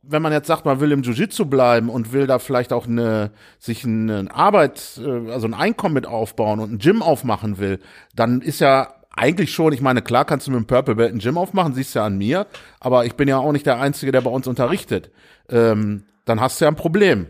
[0.01, 3.31] wenn man jetzt sagt, man will im Jiu-Jitsu bleiben und will da vielleicht auch eine,
[3.59, 7.79] sich eine Arbeit, äh, also ein Einkommen mit aufbauen und ein Gym aufmachen will,
[8.15, 11.19] dann ist ja eigentlich schon, ich meine, klar kannst du mit dem Purple Belt ein
[11.19, 12.47] Gym aufmachen, siehst ja an mir,
[12.79, 15.11] aber ich bin ja auch nicht der Einzige, der bei uns unterrichtet.
[15.49, 17.27] Ähm, dann hast du ja ein Problem.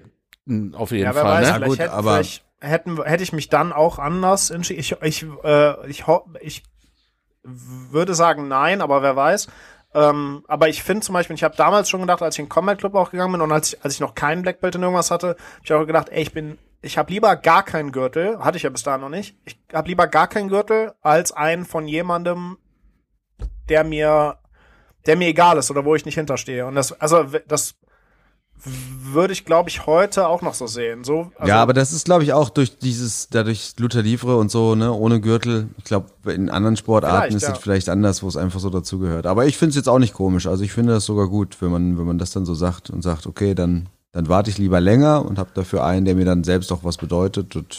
[0.48, 1.54] Hm, Auf jeden Ja, wer Fall, weiß, ne?
[1.56, 4.80] vielleicht, gut, hätten, aber- vielleicht hätten, hätte ich mich dann auch anders entschieden.
[4.80, 6.64] Ich, ich, äh, ich, ho- ich
[7.44, 9.48] würde sagen nein, aber wer weiß.
[9.96, 12.50] Ähm, aber ich finde zum Beispiel, ich habe damals schon gedacht, als ich in den
[12.50, 14.84] Combat Club auch gegangen bin und als ich, als ich noch keinen Black Belt in
[14.84, 18.38] irgendwas hatte, habe ich auch gedacht, ey, ich bin, ich habe lieber gar keinen Gürtel,
[18.40, 19.38] hatte ich ja bis dahin noch nicht.
[19.46, 22.58] Ich habe lieber gar keinen Gürtel als einen von jemandem,
[23.70, 24.38] der mir,
[25.06, 26.66] der mir egal ist oder wo ich nicht hinterstehe.
[26.66, 27.76] Und das, also das
[28.64, 31.04] würde ich, glaube ich, heute auch noch so sehen.
[31.04, 34.50] So, also, ja, aber das ist, glaube ich, auch durch dieses, dadurch Luther Livre und
[34.50, 35.70] so, ne, ohne Gürtel.
[35.78, 37.52] Ich glaube, in anderen Sportarten ist ja.
[37.54, 39.28] es vielleicht anders, wo es einfach so dazugehört.
[39.28, 40.48] Aber ich finde es jetzt auch nicht komisch.
[40.48, 43.04] Also ich finde das sogar gut, wenn man, wenn man das dann so sagt und
[43.04, 46.44] sagt, okay, dann, dann warte ich lieber länger und habe dafür einen, der mir dann
[46.44, 47.56] selbst auch was bedeutet.
[47.56, 47.78] Und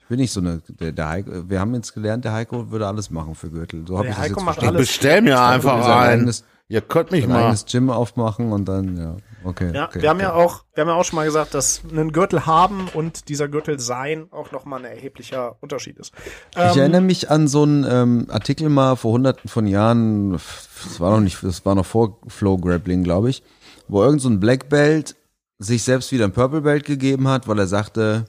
[0.00, 2.88] ich bin nicht so eine, der, der Heiko, wir haben jetzt gelernt, der Heiko würde
[2.88, 3.84] alles machen für Gürtel.
[3.86, 4.76] So habe Der ich das Heiko jetzt macht verstanden.
[4.78, 4.88] alles.
[4.88, 6.08] Bestell mir einfach ein.
[6.20, 7.42] eigenes- Ihr könnt mich Ein mal.
[7.46, 9.72] eigenes Gym aufmachen und dann, ja, okay.
[9.74, 10.26] Ja, okay, wir haben okay.
[10.26, 13.48] ja auch, wir haben ja auch schon mal gesagt, dass einen Gürtel haben und dieser
[13.48, 16.12] Gürtel sein auch nochmal ein erheblicher Unterschied ist.
[16.52, 20.98] Ich Ähm, erinnere mich an so einen ähm, Artikel mal vor hunderten von Jahren, das
[20.98, 23.42] war noch nicht, das war noch vor Flow Grappling, glaube ich,
[23.88, 25.16] wo irgend so ein Black Belt
[25.58, 28.24] sich selbst wieder ein Purple Belt gegeben hat, weil er sagte,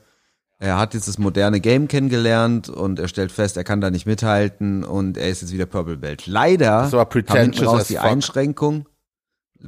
[0.60, 4.06] er hat jetzt das moderne Game kennengelernt und er stellt fest, er kann da nicht
[4.06, 6.28] mithalten und er ist jetzt wieder Purple Belt.
[6.28, 8.04] Leider Das war kam hinten pretentious raus die fuck.
[8.04, 8.86] Einschränkung,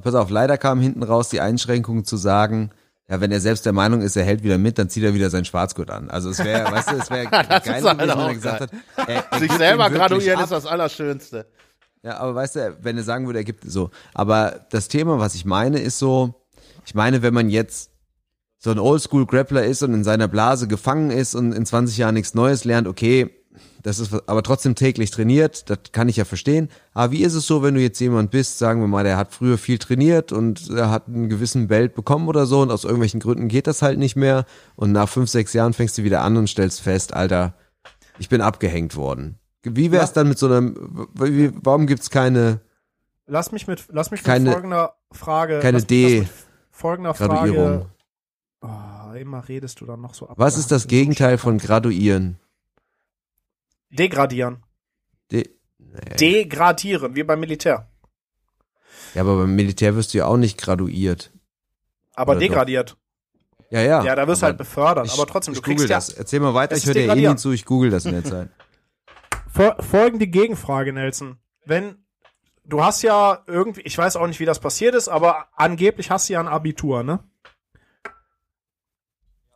[0.01, 2.71] pass auf, leider kam hinten raus die Einschränkung zu sagen,
[3.09, 5.29] ja, wenn er selbst der Meinung ist, er hält wieder mit, dann zieht er wieder
[5.29, 6.09] sein Schwarzgurt an.
[6.09, 8.71] Also es wäre, weißt du, es wäre geil wenn er gesagt hat,
[9.07, 10.45] er, er Sich selber graduieren ab.
[10.45, 11.45] ist das Allerschönste.
[12.01, 13.89] Ja, aber weißt du, wenn er sagen würde, er gibt so.
[14.13, 16.33] Aber das Thema, was ich meine, ist so,
[16.85, 17.91] ich meine, wenn man jetzt
[18.57, 22.33] so ein Oldschool-Grappler ist und in seiner Blase gefangen ist und in 20 Jahren nichts
[22.33, 23.29] Neues lernt, okay,
[23.83, 26.69] das ist aber trotzdem täglich trainiert, das kann ich ja verstehen.
[26.93, 29.33] Aber wie ist es so, wenn du jetzt jemand bist, sagen wir mal, der hat
[29.33, 33.19] früher viel trainiert und er hat einen gewissen Belt bekommen oder so und aus irgendwelchen
[33.19, 34.45] Gründen geht das halt nicht mehr
[34.75, 37.53] und nach fünf, sechs Jahren fängst du wieder an und stellst fest, Alter,
[38.19, 39.39] ich bin abgehängt worden.
[39.63, 42.61] Wie wäre es dann mit so einem, wie, warum gibt's keine
[43.25, 46.27] lass mich mit, lass mich keine- mit folgender Frage, keine D-
[46.71, 47.85] folgender Graduierung?
[48.61, 49.11] Frage.
[49.13, 50.35] Oh, immer redest du dann noch so ab.
[50.37, 52.37] Was ist das Gegenteil von graduieren?
[53.97, 54.63] Degradieren.
[55.31, 55.49] De
[56.19, 57.89] Degradieren, wie beim Militär.
[59.13, 61.31] ja, aber beim Militär wirst du ja auch nicht graduiert.
[62.15, 62.47] Aber Oder doch?
[62.47, 62.97] degradiert.
[63.69, 64.03] Ja, ja.
[64.03, 65.07] Ja, da wirst du halt befördert.
[65.07, 66.09] ich- aber trotzdem, du ich google kriegst ja das.
[66.09, 68.49] Erzähl mal weiter, ich höre dir eh nie zu, ich google das in der Zeit.
[69.53, 71.37] Fol- folgende Gegenfrage, Nelson.
[71.65, 72.03] Wenn
[72.65, 76.29] du hast ja irgendwie, ich weiß auch nicht, wie das passiert ist, aber angeblich hast
[76.29, 77.19] du ja ein Abitur, ne?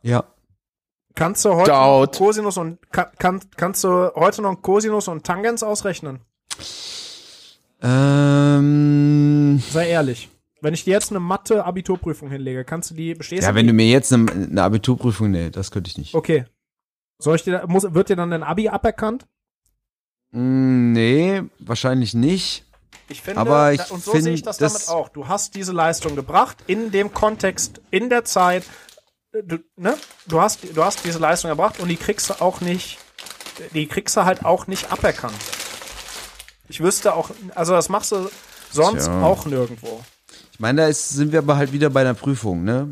[0.02, 0.24] Ja.
[1.18, 2.12] Kannst du heute Doubt.
[2.12, 6.20] noch Cosinus und kann, kann, kannst du heute noch Cosinus und Tangens ausrechnen?
[7.82, 10.28] Ähm, Sei ehrlich.
[10.60, 13.72] Wenn ich dir jetzt eine Mathe Abiturprüfung hinlege, kannst du die bestehst ja, wenn du
[13.72, 16.14] mir jetzt eine, eine Abiturprüfung, nee, das könnte ich nicht.
[16.14, 16.44] Okay.
[17.18, 19.26] Soll ich dir, muss, wird dir dann dein Abi aberkannt?
[20.30, 22.64] Mm, nee, wahrscheinlich nicht.
[23.08, 25.08] Ich finde, Aber ich und so sehe ich das, das- damit auch.
[25.08, 28.62] Du hast diese Leistung gebracht in dem Kontext, in der Zeit.
[29.32, 29.94] Du, ne?
[30.26, 32.98] du, hast, du hast diese Leistung gebracht und die kriegst du auch nicht,
[33.74, 35.34] die kriegst du halt auch nicht aberkannt.
[36.68, 38.30] Ich wüsste auch, also das machst du
[38.72, 39.22] sonst Tja.
[39.22, 40.00] auch nirgendwo.
[40.52, 42.90] Ich meine, da ist, sind wir aber halt wieder bei einer Prüfung, ne?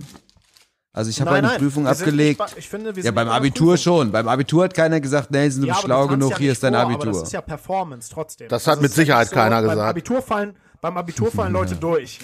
[0.93, 2.39] Also ich habe eine nein, Prüfung abgelegt.
[2.39, 3.83] bei- ich finde, wir ja, beim Abitur Prüfung.
[3.99, 4.13] schon.
[4.13, 6.53] Beim Abitur hat keiner gesagt, nee, sind du Ja, schlau du kannst genug, ja hier
[6.53, 7.03] ist dein vor, Abitur.
[7.03, 8.49] Aber das ist ja Performance trotzdem.
[8.49, 9.89] Das hat Also mit Sicherheit nicht keiner beim gesagt.
[9.91, 12.21] Abitur fallen, beim Abitur fallen Leute durch.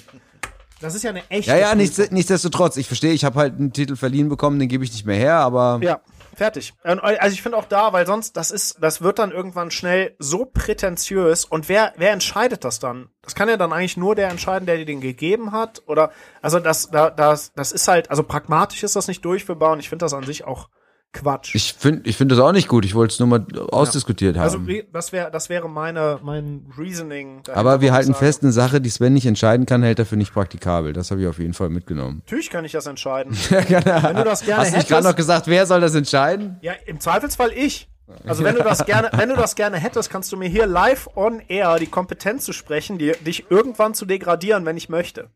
[0.82, 2.76] Das ist ja eine echte ja, ja, nichts, nichtsdestotrotz.
[2.76, 5.36] Ich verstehe, ich habe halt einen Titel verliehen bekommen, den gebe ich nicht mehr her,
[5.36, 6.00] aber Ja,
[6.34, 6.74] fertig.
[6.82, 10.16] Und, Also ich finde auch da, weil sonst, das ist, das wird dann irgendwann schnell
[10.18, 11.44] so prätentiös.
[11.44, 13.10] Und wer, wer entscheidet das dann?
[13.22, 15.82] Das kann ja dann eigentlich nur der entscheiden, der dir den gegeben hat.
[15.86, 16.10] Oder,
[16.40, 19.88] also das, da, das, das ist halt, also pragmatisch ist das nicht durchführbar und ich
[19.88, 20.68] finde das an sich auch
[21.12, 21.54] Quatsch.
[21.54, 22.84] ich finde ich finde das auch nicht gut.
[22.86, 24.44] Ich wollte es nur mal ausdiskutiert haben.
[24.44, 27.42] also wie- das wäre, das wäre meine, mein Reasoning.
[27.52, 30.06] aber wir halten ich sage, fest, eine Sache, die Sven nicht entscheiden kann, hält er
[30.06, 30.92] für nicht praktikabel.
[30.94, 32.22] Das habe ich auf jeden Fall mitgenommen.
[32.24, 33.32] Natürlich kann ich das entscheiden.
[33.50, 36.56] Wenn du das gerne Hast du nicht gerade noch gesagt, wer soll das entscheiden?
[36.62, 37.88] Ja, im Zweifelsfall ich.
[38.26, 41.08] Also wenn du das gerne, wenn du das gerne hättest, kannst du mir hier live
[41.14, 45.30] on air die Kompetenz zu sprechen, die, dich irgendwann zu degradieren, wenn ich möchte.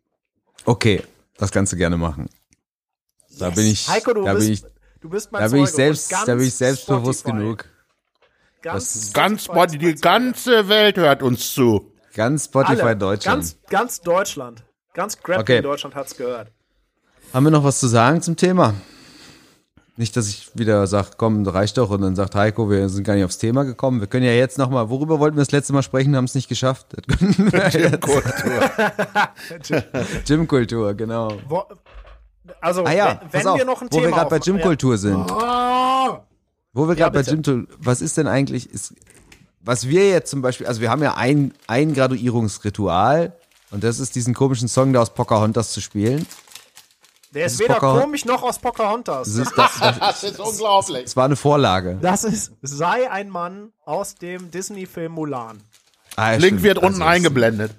[0.66, 1.03] Okay,
[1.39, 2.29] das kannst du gerne machen.
[3.39, 4.62] Da bin ich, Heiko, du da bist, bin ich,
[5.07, 7.65] du bist mein da bin ich selbst, da bin ich selbstbewusst Spotify, genug.
[8.63, 11.93] Ganz, Ganz, Spotify die ganze Welt hört uns zu.
[12.15, 13.37] Ganz Spotify Alle, Deutschland.
[13.37, 14.65] Ganz, ganz Deutschland.
[14.95, 15.63] Ganz Grappling Okay.
[15.63, 16.51] Deutschland hat's gehört.
[17.33, 18.75] Haben wir noch was zu sagen zum Thema?
[19.99, 23.15] Nicht, dass ich wieder sage, komm, reicht doch, und dann sagt Heiko, wir sind gar
[23.15, 24.01] nicht aufs Thema gekommen.
[24.01, 26.49] Wir können ja jetzt nochmal, worüber wollten wir das letzte Mal sprechen, haben es nicht
[26.49, 26.89] geschafft.
[29.51, 29.73] Jetzt-
[30.27, 31.33] Gymkultur, genau.
[31.49, 31.63] Wo,
[32.61, 34.99] also, Ah ja, wenn, wenn auf, wir noch ein wo Thema wir gerade bei Gymkultur
[34.99, 35.28] sind.
[35.30, 36.24] Ja.
[36.72, 37.30] Wo wir gerade bei bitte.
[37.36, 38.94] Gymkultur, was ist denn eigentlich, ist,
[39.61, 43.32] was wir jetzt zum Beispiel, also wir haben ja ein, ein Graduierungsritual
[43.70, 46.26] und das ist diesen komischen Song da aus Pocahontas zu spielen.
[47.34, 49.28] Der ist ist weder Poca- komisch noch aus Pocahontas.
[49.34, 51.05] Das, ist, das, das, Das ist unglaublich.
[51.05, 51.99] das war eine Vorlage.
[52.01, 55.59] Das ist Sei ein Mann aus dem Disney-Film Mulan.
[56.14, 56.62] Ah, ja, Link stimmt.
[56.62, 57.72] wird unten Also, eingeblendet.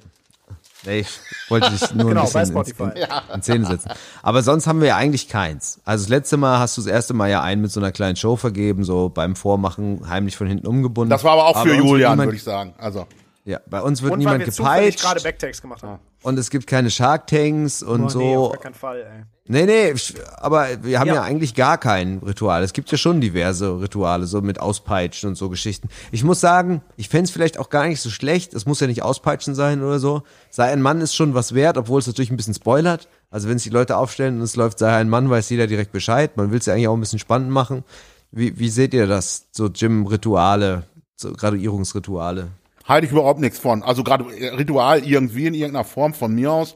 [0.87, 1.19] Nee, ich
[1.49, 3.91] wollte dich nur Genau, ein bisschen in, in, in Szene setzen.
[4.23, 5.81] Aber sonst haben wir ja eigentlich keins.
[5.83, 8.15] Also das letzte Mal hast du das erste Mal ja einen mit so einer kleinen
[8.15, 11.09] Show vergeben, so beim Vormachen heimlich von hinten umgebunden.
[11.09, 12.73] Das war aber auch für uns wird Julian, würde ich sagen.
[12.77, 13.05] Also,
[13.47, 15.99] Ja, bei uns wird Und weil niemand wir zufällig gerade gepeitscht Backtakes gemacht haben.
[16.21, 18.49] und es gibt keine Shark Tanks und Oh, nee, auf so.
[18.51, 19.23] gar keinen Fall, ey.
[19.49, 19.93] Nee, nee,
[20.35, 21.13] aber wir haben ja.
[21.15, 21.21] Ja.
[21.21, 22.61] eigentlich gar kein Ritual.
[22.63, 25.87] Es gibt ja schon diverse Rituale, so mit Auspeitschen und so Geschichten.
[26.11, 28.53] Ich muss sagen, ich fänd's vielleicht auch gar nicht so schlecht.
[28.53, 30.23] Es muss ja nicht Auspeitschen sein oder so.
[30.49, 33.07] Sei ein Mann ist schon was wert, obwohl es natürlich ein bisschen spoilert.
[33.29, 35.93] Also wenn es die Leute aufstellen und es läuft, sei ein Mann, weiß jeder direkt
[35.93, 36.35] Bescheid.
[36.35, 37.85] Man will es ja eigentlich auch ein bisschen spannend machen.
[38.31, 39.45] Wie, wie seht ihr das?
[39.53, 40.83] So Gym-Rituale,
[41.15, 42.49] so Graduierungsrituale.
[42.87, 43.83] Halte ich überhaupt nichts von.
[43.83, 46.75] Also gerade Ritual irgendwie in irgendeiner Form von mir aus.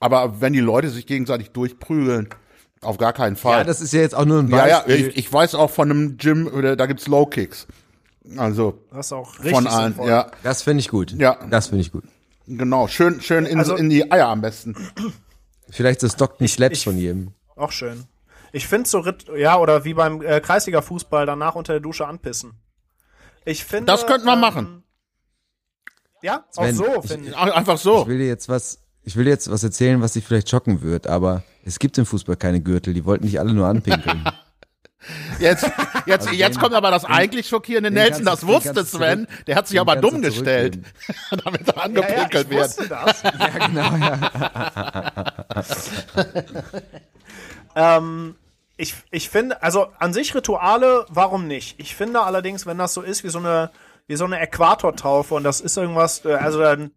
[0.00, 2.28] Aber wenn die Leute sich gegenseitig durchprügeln,
[2.82, 3.58] auf gar keinen Fall.
[3.58, 5.08] Ja, das ist ja jetzt auch nur ein ja, ja, Beispiel.
[5.08, 7.66] ich, ich weiß auch von einem Gym, da gibt's Low Kicks.
[8.36, 10.08] Also Das ist auch richtig von allen, sinnvoll.
[10.08, 11.12] ja, das finde ich gut.
[11.12, 11.38] Ja.
[11.50, 12.04] Das finde ich gut.
[12.46, 12.88] genau.
[12.88, 14.76] Schön, schön in, Also- in die Eier am besten.
[15.70, 17.32] Vielleicht das Stockton Slaps von jedem.
[17.56, 18.04] Auch schön.
[18.52, 22.52] Ich finde so, Rit ja, oder wie beim äh, Kreisliga-Fußball danach unter der Dusche anpissen.
[23.44, 23.86] Ich finde.
[23.86, 24.83] Das könnten wir ähm, machen.
[26.24, 27.36] Ja, auch Sven, so, ich- finde ich.
[27.36, 28.00] Einfach so.
[28.02, 30.80] Ich will dir jetzt was, ich will dir jetzt was erzählen, was dich vielleicht schocken
[30.80, 34.24] wird, aber es gibt im Fußball keine Gürtel, die wollten nicht alle nur anpinkeln.
[35.38, 35.64] Jetzt,
[36.06, 39.56] jetzt, Also jetzt den- kommt aber das eigentlich schockierende den Nelson, das wusste Sven, der
[39.56, 40.78] hat sich aber dumm gestellt,
[41.44, 42.90] damit er Ja, ja, angepinkelt ich wird.
[42.90, 43.22] das.
[43.22, 45.64] ja, genau, ja.
[47.76, 48.34] ähm,
[48.78, 51.78] ich, ich finde, also an sich Rituale, warum nicht?
[51.78, 53.70] Ich finde allerdings, wenn das so ist wie so eine,
[54.06, 56.92] wie so eine Äquatortaufe und das ist irgendwas, äh, also dann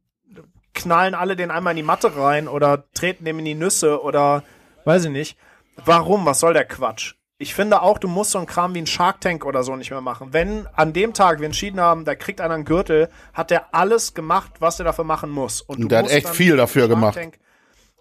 [0.73, 4.43] knallen alle den einmal in die Matte rein oder treten dem in die Nüsse oder
[4.85, 5.37] weiß ich nicht.
[5.83, 6.25] Warum?
[6.25, 7.15] Was soll der Quatsch?
[7.39, 9.91] Ich finde auch, du musst so einen Kram wie ein Shark Tank oder so nicht
[9.91, 10.33] mehr machen.
[10.33, 14.15] Wenn an dem Tag wir entschieden haben, da kriegt einer einen Gürtel, hat der alles
[14.15, 15.61] gemacht, was er dafür machen muss.
[15.61, 17.15] Und, du der hat echt viel dafür Shark gemacht.
[17.15, 17.39] Tank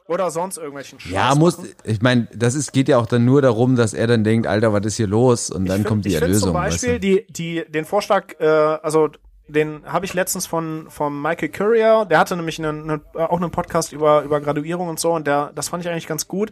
[0.08, 1.70] Oder sonst irgendwelchen Scheiß Ja, muss, machen.
[1.84, 4.72] ich meine, das ist, geht ja auch dann nur darum, dass er dann denkt, Alter,
[4.72, 5.50] was ist hier los?
[5.50, 6.48] Und dann find- kommt die ich Erlösung.
[6.48, 7.00] zum Beispiel weißt du?
[7.00, 9.08] die, die, den Vorschlag, äh, also
[9.48, 13.40] den habe ich letztens von vom Michael Courier, der hatte nämlich einen, einen, äh, auch
[13.40, 16.50] einen Podcast über über Graduierung und so und der das fand ich eigentlich ganz gut.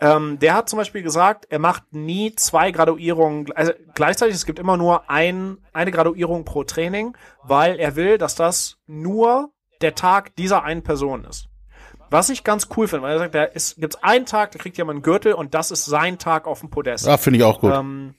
[0.00, 4.60] Ähm, der hat zum Beispiel gesagt, er macht nie zwei Graduierungen, also gleichzeitig es gibt
[4.60, 10.34] immer nur ein eine Graduierung pro Training, weil er will, dass das nur der Tag
[10.36, 11.48] dieser einen Person ist.
[12.10, 14.76] Was ich ganz cool finde, weil er sagt, da ist, gibt's einen Tag, da kriegt
[14.76, 17.06] jemand einen Gürtel und das ist sein Tag auf dem Podest.
[17.06, 17.72] Ja, finde ich auch gut.
[17.72, 18.14] Ähm,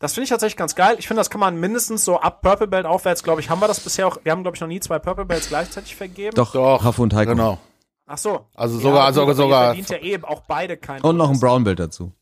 [0.00, 0.96] Das finde ich tatsächlich ganz geil.
[0.98, 3.68] Ich finde, das kann man mindestens so ab Purple Belt aufwärts, glaube ich, haben wir
[3.68, 4.18] das bisher auch.
[4.22, 6.34] Wir haben, glaube ich, noch nie zwei Purple Belts gleichzeitig vergeben.
[6.34, 7.30] Doch, Doch, Raff und Heiko.
[7.32, 7.58] Genau.
[8.06, 8.46] Ach so.
[8.54, 11.00] Also sogar- gut, sogar- sogar- verdient ja eh auch beide kein.
[11.02, 12.12] Und noch ein Brown Belt dazu.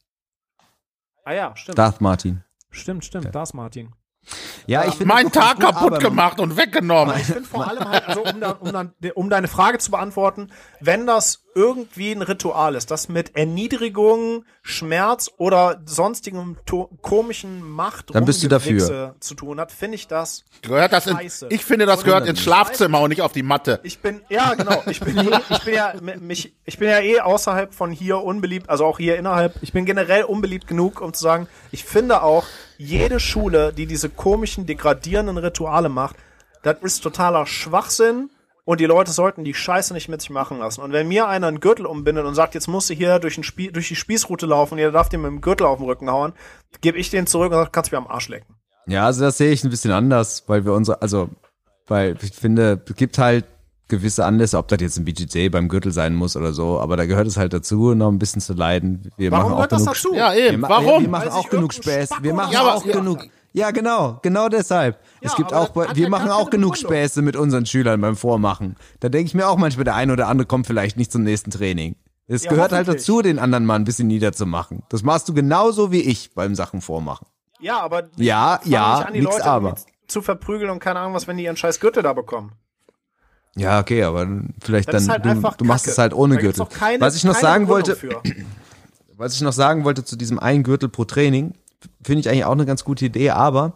[1.24, 1.78] Ah ja, stimmt.
[1.78, 2.42] Darth Martin.
[2.70, 3.34] Stimmt, stimmt.
[3.34, 3.92] Das Martin.
[4.66, 7.16] Ja, ich finde Mein Tag kaputt gemacht und weggenommen.
[7.18, 10.50] Ich finde vor allem halt, also um, da, um, dann, um deine Frage zu beantworten,
[10.80, 16.56] wenn das irgendwie ein Ritual ist, das mit Erniedrigung, Schmerz oder sonstigem
[17.02, 19.16] komischen Macht Dann bist du dafür.
[19.20, 20.44] Zu tun hat, finde ich das.
[20.62, 21.48] Gehört das in, Scheiße.
[21.50, 23.80] ich finde, das gehört ins Schlafzimmer und nicht auf die Matte.
[23.82, 24.82] Ich bin, ja, genau.
[24.86, 28.70] Ich bin, eh, ich bin ja, mich, ich bin ja eh außerhalb von hier unbeliebt,
[28.70, 29.54] also auch hier innerhalb.
[29.62, 32.46] Ich bin generell unbeliebt genug, um zu sagen, ich finde auch,
[32.82, 36.16] jede Schule, die diese komischen, degradierenden Rituale macht,
[36.62, 38.30] das ist totaler Schwachsinn.
[38.64, 40.82] Und die Leute sollten die Scheiße nicht mit sich machen lassen.
[40.82, 43.72] Und wenn mir einer einen Gürtel umbindet und sagt, jetzt musst du hier durch, den
[43.72, 46.32] durch die Spießroute laufen und jeder darf dir mit dem Gürtel auf den Rücken hauen,
[46.80, 48.54] gebe ich den zurück und sage, kannst du mir am Arsch lecken.
[48.86, 51.28] Ja, also das sehe ich ein bisschen anders, weil wir unsere, also,
[51.88, 53.46] weil ich finde, es gibt halt
[53.88, 57.04] gewisse Anlässe, ob das jetzt ein BJJ beim Gürtel sein muss oder so, aber da
[57.06, 59.10] gehört es halt dazu, noch ein bisschen zu leiden.
[59.18, 60.14] Wir Warum machen auch gehört das genug dazu?
[60.14, 60.60] Ja, Wir, eben.
[60.60, 61.02] ma- Warum?
[61.02, 62.14] Wir machen Weil auch genug irgendein Späße.
[62.22, 62.92] Wir Spacko machen Ja, auch ja.
[62.92, 63.18] genug.
[63.54, 64.98] Ja, genau, genau deshalb.
[65.20, 66.90] es Ja, gibt aber auch, das wir ja machen auch genug Begründung.
[66.96, 68.76] Späße mit unseren Schülern beim Vormachen.
[69.00, 71.50] Da denke ich mir auch manchmal, der eine oder andere kommt vielleicht nicht zum nächsten
[71.50, 71.96] Training.
[72.28, 74.84] Es Ja, gehört halt dazu, den anderen mal ein bisschen niederzumachen.
[74.88, 77.26] Das machst du genauso wie ich beim Sachen vormachen.
[77.60, 79.74] Ja, aber Ja, ja, nicht an, die nix Leute aber.
[80.08, 82.52] zu verprügeln und keine Ahnung was, wenn die ihren scheiß Gürtel da bekommen.
[83.54, 84.26] Ja, okay, aber
[84.62, 86.66] vielleicht Das dann, halt du, du machst es halt ohne Gürtel.
[86.66, 88.22] keine- Was ich noch sagen wollte, für.
[89.16, 91.52] was ich noch sagen wollte zu diesem einen Gürtel pro Training,
[92.02, 93.74] finde ich eigentlich auch eine ganz gute Idee, aber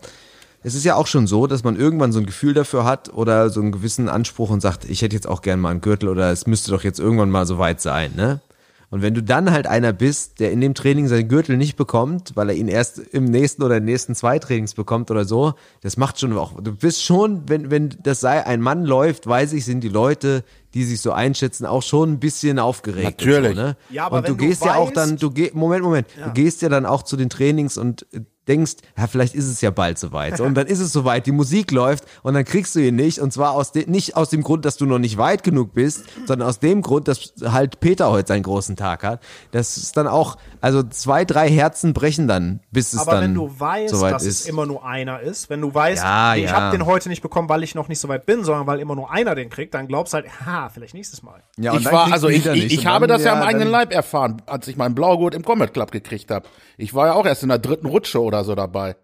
[0.63, 3.51] es ist ja auch schon so, dass man irgendwann so ein Gefühl dafür hat oder
[3.51, 6.31] so einen gewissen Anspruch und sagt, ich hätte jetzt auch gern mal einen Gürtel oder
[6.33, 8.41] es müsste doch jetzt irgendwann mal so weit sein, ne?
[8.89, 12.33] Und wenn du dann halt einer bist, der in dem Training seinen Gürtel nicht bekommt,
[12.37, 15.55] weil er ihn erst im nächsten oder in den nächsten zwei Trainings bekommt oder so,
[15.81, 19.55] das macht schon auch, du bist schon, wenn, wenn das sei, ein Mann läuft, weiß
[19.55, 23.19] ich, sind die Leute, die sich so einschätzen, auch schon ein bisschen aufgeregt.
[23.21, 23.51] Natürlich.
[23.51, 23.77] Und, so, ne?
[23.91, 26.07] Ja, aber und du wenn du gehst ja auch weißt- dann, du geh, Moment, Moment,
[26.25, 29.61] du gehst ja dann auch zu den Trainings und äh, denkst, ja, vielleicht ist es
[29.61, 30.37] ja bald soweit.
[30.37, 33.19] So, und dann ist es soweit, die Musik läuft und dann kriegst du ihn nicht.
[33.19, 36.49] Und zwar aus nicht aus dem Grund, dass du noch nicht weit genug bist, sondern
[36.49, 39.23] aus dem Grund, dass halt Peter heute seinen großen Tag hat.
[39.51, 43.35] Das ist dann auch, also zwei, drei Herzen brechen dann, bis es Aber dann wenn
[43.35, 44.41] du weißt, soweit dass ist.
[44.41, 46.53] es immer nur einer ist, wenn du weißt, Ja, ich ja.
[46.53, 48.95] habe den heute nicht bekommen, weil ich noch nicht so weit bin, sondern weil immer
[48.95, 51.43] nur einer den kriegt, dann glaubst halt, ha, vielleicht nächstes Mal.
[51.59, 53.93] ja, und ich war, also ich, ich, ich habe dann, das ja am eigenen Leib
[53.93, 56.47] erfahren, als ich meinen Blaugurt im Comet Club gekriegt habe.
[56.79, 58.97] Ich war ja auch erst in der dritten Rutsche oder so dabei.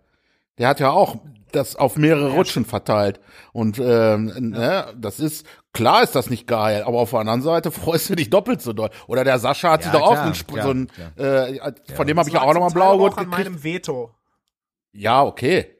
[0.58, 1.16] Der hat ja auch
[1.52, 3.20] das auf mehrere Rutschen verteilt.
[3.52, 7.70] Und ähm, ne, das ist, klar ist das nicht geil, aber auf der anderen Seite
[7.72, 8.90] freust du dich doppelt so doll.
[9.06, 12.18] Oder der Sascha hat Ja, sich doch auch einen, klar, so einen äh, von dem
[12.18, 13.48] habe ich ja auch nochmal Blaugurt auch an gekriegt.
[13.50, 14.10] meinem Veto.
[14.92, 15.76] Ja, okay.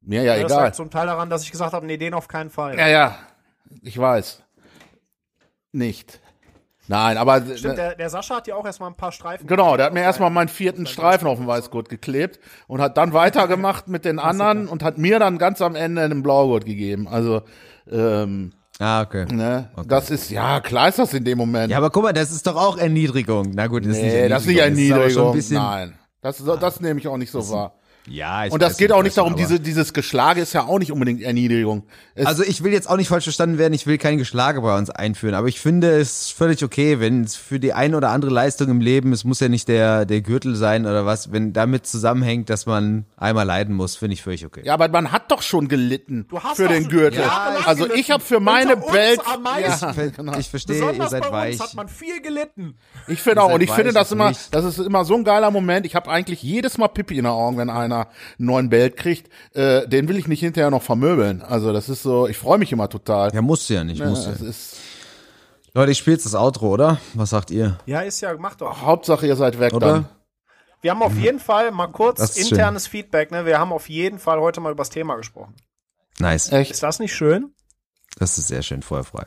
[0.00, 0.64] Mir ja, Das egal.
[0.64, 2.76] lag zum Teil daran, dass ich gesagt habe, nee, den auf keinen Fall.
[2.78, 3.16] Ja, ja,
[3.82, 4.42] ich weiß.
[5.72, 6.20] Nicht.
[6.92, 9.46] Nein, aber Stimmt, der, der Sascha hat ja auch erstmal ein paar Streifen.
[9.46, 13.14] Genau, der hat mir erstmal meinen vierten Streifen auf dem Weißgurt geklebt und hat dann
[13.14, 17.08] weitergemacht mit den anderen und hat mir dann ganz am Ende einen Blaugurt gegeben.
[17.08, 17.42] Also,
[17.90, 19.24] ähm, Ah, okay.
[19.32, 21.70] ne, das ist, ja, klar ist das in dem Moment.
[21.70, 23.52] Ja, aber guck mal, das ist doch auch Erniedrigung.
[23.54, 24.98] Na gut, das ist nicht nee, das ist nicht Erniedrigung.
[24.98, 25.30] Das ist schon Erniedrigung.
[25.30, 25.98] ein bisschen, Nein.
[26.20, 27.74] Das, das nehme ich auch nicht so wahr.
[28.08, 30.78] Ja, ich Und das geht nicht, auch nicht darum, diese, dieses Geschlage ist ja auch
[30.80, 31.84] nicht unbedingt Erniedrigung.
[32.16, 34.76] Es, Also ich will jetzt auch nicht falsch verstanden werden, ich will kein Geschlage bei
[34.76, 38.32] uns einführen, aber ich finde es völlig okay, wenn es für die eine oder andere
[38.32, 41.86] Leistung im Leben, es muss ja nicht der, der Gürtel sein oder was, wenn damit
[41.86, 44.62] zusammenhängt, dass man einmal leiden muss, finde ich völlig okay.
[44.64, 47.20] ja, aber man hat doch schon gelitten Du hast für doch den Gürtel.
[47.20, 49.84] jahrelang also ich habe für meine Welt, am meisten.
[49.96, 50.36] ja, Ich, genau.
[50.38, 51.52] ich verstehe, ihr seid bei weich.
[51.60, 52.76] uns hat man viel gelitten.
[53.06, 54.52] Ich finde auch, und ich finde das ist immer, nicht.
[54.52, 55.86] das ist immer so ein geiler Moment.
[55.86, 59.30] Ich habe eigentlich jedes Mal Pipi in den Augen, wenn einer einen neuen Belt kriegt.
[59.54, 61.42] Äh, den will ich nicht hinterher noch vermöbeln.
[61.42, 63.32] Also das ist so, ich freue mich immer total.
[63.34, 64.52] Ja, musst du ja nicht, Ja, musst du.
[65.74, 66.98] Leute, ich spiele jetzt das Outro, oder?
[67.14, 67.78] Was sagt ihr?
[67.86, 68.82] Ja, ist ja, mach doch.
[68.82, 69.86] Hauptsache ihr seid weg Oder?
[69.86, 70.08] dann.
[70.82, 73.46] Wir haben auf jeden Fall mal kurz internes Feedback, ne?
[73.46, 75.54] Wir haben auf jeden Fall heute mal über das Thema gesprochen.
[76.18, 76.50] Nice.
[76.52, 76.72] Echt?
[76.72, 77.54] Ist das nicht schön?
[78.18, 79.24] Das ist sehr schön, feuerfrei.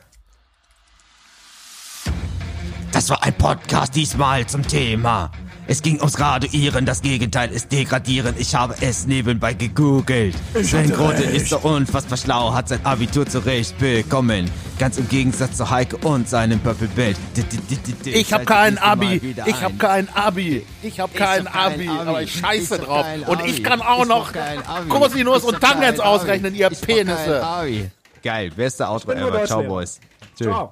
[2.92, 5.32] Das war ein Podcast diesmal zum Thema.
[5.68, 8.36] Es ging ums Graduieren, das Gegenteil ist Degradieren.
[8.38, 10.36] Ich habe es nebenbei gegoogelt.
[10.62, 14.48] Sven Grote ist so unfassbar schlau, hat sein Abitur zurecht bekommen.
[14.78, 17.16] Ganz im Gegensatz zu Heike und seinem Purple Belt.
[18.04, 19.34] Ich habe kein Abi.
[19.46, 20.64] Ich habe kein Abi.
[20.82, 21.88] Ich habe kein hab kein Abi.
[21.88, 22.08] Abi.
[22.08, 23.06] Aber ich scheiße Ich hab drauf.
[23.26, 26.86] Und ich kann auch Ich noch hab Ich und hab Tangens ausrechnen, ihr Ich hab
[26.86, 27.90] Penisse.
[28.22, 29.44] Geil, bester Outro ever.
[29.46, 29.62] Ciao.
[29.64, 30.00] Boys.
[30.36, 30.44] Tschö.
[30.44, 30.70] Ciao.